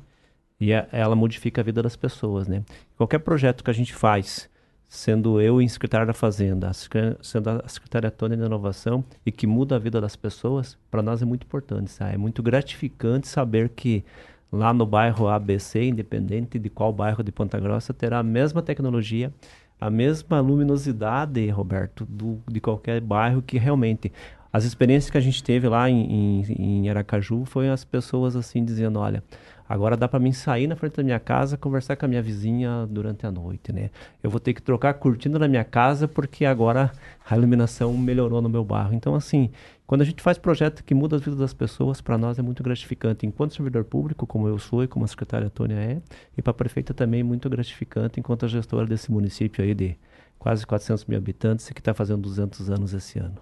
[0.57, 2.63] e a, ela modifica a vida das pessoas, né?
[2.95, 4.49] Qualquer projeto que a gente faz,
[4.87, 9.75] sendo eu em secretário da Fazenda, sendo a secretária Tônia de Inovação, e que muda
[9.75, 12.13] a vida das pessoas, para nós é muito importante, sabe?
[12.13, 14.05] É muito gratificante saber que
[14.49, 19.33] lá no bairro ABC, independente de qual bairro de Ponta Grossa, terá a mesma tecnologia,
[19.79, 24.11] a mesma luminosidade, Roberto, do, de qualquer bairro que realmente
[24.51, 28.65] as experiências que a gente teve lá em, em, em Aracaju foi as pessoas assim
[28.65, 29.23] dizendo, olha,
[29.69, 32.87] agora dá para mim sair na frente da minha casa, conversar com a minha vizinha
[32.89, 33.91] durante a noite, né?
[34.23, 36.91] Eu vou ter que trocar a cortina na minha casa porque agora
[37.29, 38.95] a iluminação melhorou no meu bairro.
[38.95, 39.51] Então assim,
[39.85, 42.63] quando a gente faz projeto que muda a vida das pessoas, para nós é muito
[42.63, 43.27] gratificante.
[43.27, 46.01] Enquanto servidor público, como eu sou e como a secretária Tônia é,
[46.35, 49.95] e para a prefeita também muito gratificante, enquanto a gestora desse município aí de
[50.39, 53.37] quase 400 mil habitantes e que está fazendo 200 anos esse ano.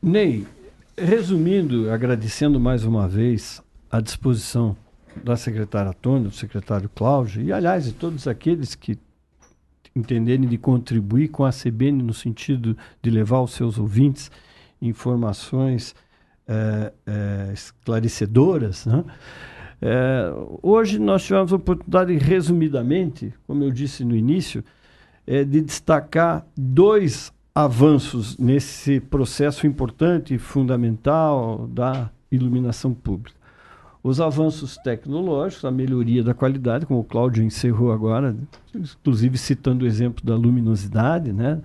[0.00, 0.46] Ney,
[0.96, 3.62] resumindo, agradecendo mais uma vez
[3.92, 4.74] a disposição
[5.22, 8.98] da secretária Tônia, do secretário Cláudio, e aliás, de todos aqueles que
[9.94, 14.30] entenderem de contribuir com a CBN no sentido de levar aos seus ouvintes
[14.80, 15.94] informações
[16.48, 18.86] é, é, esclarecedoras.
[18.86, 19.04] Né?
[19.82, 20.32] É,
[20.62, 24.64] hoje nós tivemos a oportunidade, resumidamente, como eu disse no início,
[25.24, 33.41] de destacar dois avanços nesse processo importante e fundamental da iluminação pública.
[34.02, 38.34] Os avanços tecnológicos, a melhoria da qualidade, como o Cláudio encerrou agora,
[38.74, 41.60] inclusive citando o exemplo da luminosidade, né?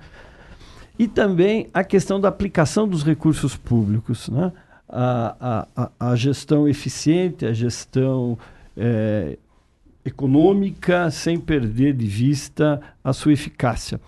[1.00, 4.52] E também a questão da aplicação dos recursos públicos, né?
[4.90, 8.38] a, a, a gestão eficiente, a gestão
[8.76, 9.38] é,
[10.06, 14.00] econômica, sem perder de vista a sua eficácia.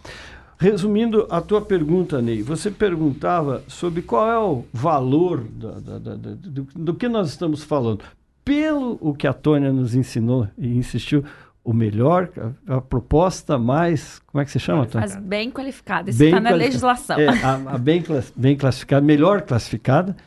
[0.57, 6.15] Resumindo a tua pergunta, Ney, você perguntava sobre qual é o valor da, da, da,
[6.15, 8.03] do, do que nós estamos falando.
[8.49, 11.23] Pelo o que a Tônia nos ensinou e insistiu,
[11.63, 12.29] o melhor,
[12.67, 14.87] a, proposta mais, como é que se chama?
[14.91, 17.19] Mas bem qualificada, isso está na legislação.
[17.19, 18.03] É, a, a bem,
[18.35, 20.17] bem classificada, melhor classificada,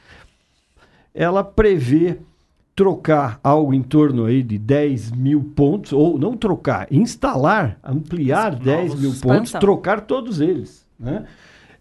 [1.12, 2.18] ela prevê
[2.76, 9.00] trocar algo em torno aí de 10 mil pontos, ou não trocar, instalar, ampliar 10
[9.00, 11.24] mil pontos, trocar todos eles, né?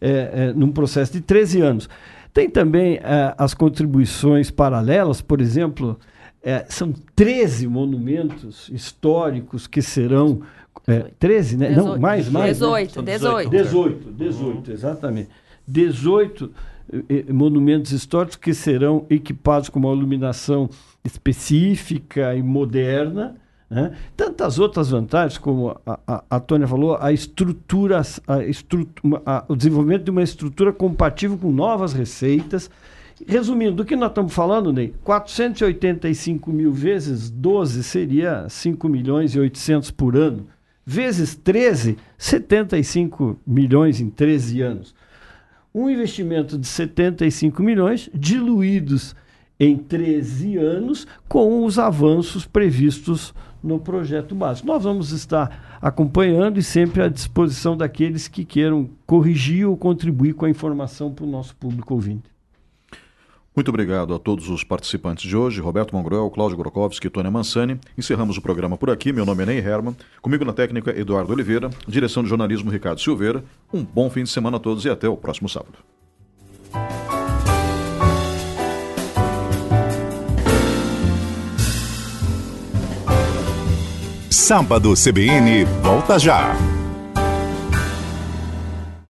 [0.04, 1.90] É, é, num processo de 13 anos.
[2.34, 6.00] Tem também é, as contribuições paralelas, por exemplo,
[6.44, 10.42] é, são 13 monumentos históricos que serão.
[10.88, 11.70] É, 13, né?
[11.70, 12.58] 18, Não, mais, mais.
[12.58, 13.14] 18, né?
[13.14, 13.50] 18.
[13.50, 15.30] 18, 18, exatamente.
[15.68, 16.52] 18
[16.92, 20.70] eh, eh, monumentos históricos que serão equipados com uma iluminação
[21.04, 23.36] específica e moderna.
[23.70, 23.94] Né?
[24.18, 30.04] Tantas outras vantagens, como a, a, a Tônia falou, a estrutura, a estrutura o desenvolvimento
[30.06, 32.70] de uma estrutura compatível com novas receitas
[33.28, 34.94] Resumindo, do que nós estamos falando, Ney?
[35.04, 40.48] 485 mil vezes 12 seria 5 milhões e 800 por ano.
[40.86, 44.96] vezes 13, 75 milhões em 13 anos.
[45.74, 49.16] Um investimento de 75 milhões diluídos
[49.60, 54.68] em 13 anos com os avanços previstos no projeto básico.
[54.68, 60.46] Nós vamos estar acompanhando e sempre à disposição daqueles que queiram corrigir ou contribuir com
[60.46, 62.32] a informação para o nosso público ouvinte.
[63.54, 67.80] Muito obrigado a todos os participantes de hoje, Roberto Mongruel, Cláudio Gorokowski e Tônia Mansani.
[67.98, 69.12] Encerramos o programa por aqui.
[69.12, 69.96] Meu nome é Ney Herman.
[70.22, 71.70] Comigo na técnica, Eduardo Oliveira.
[71.86, 73.44] Direção de jornalismo, Ricardo Silveira.
[73.74, 75.80] Um bom fim de semana a todos e até o próximo sábado.
[84.30, 86.56] Sábado CBN volta já.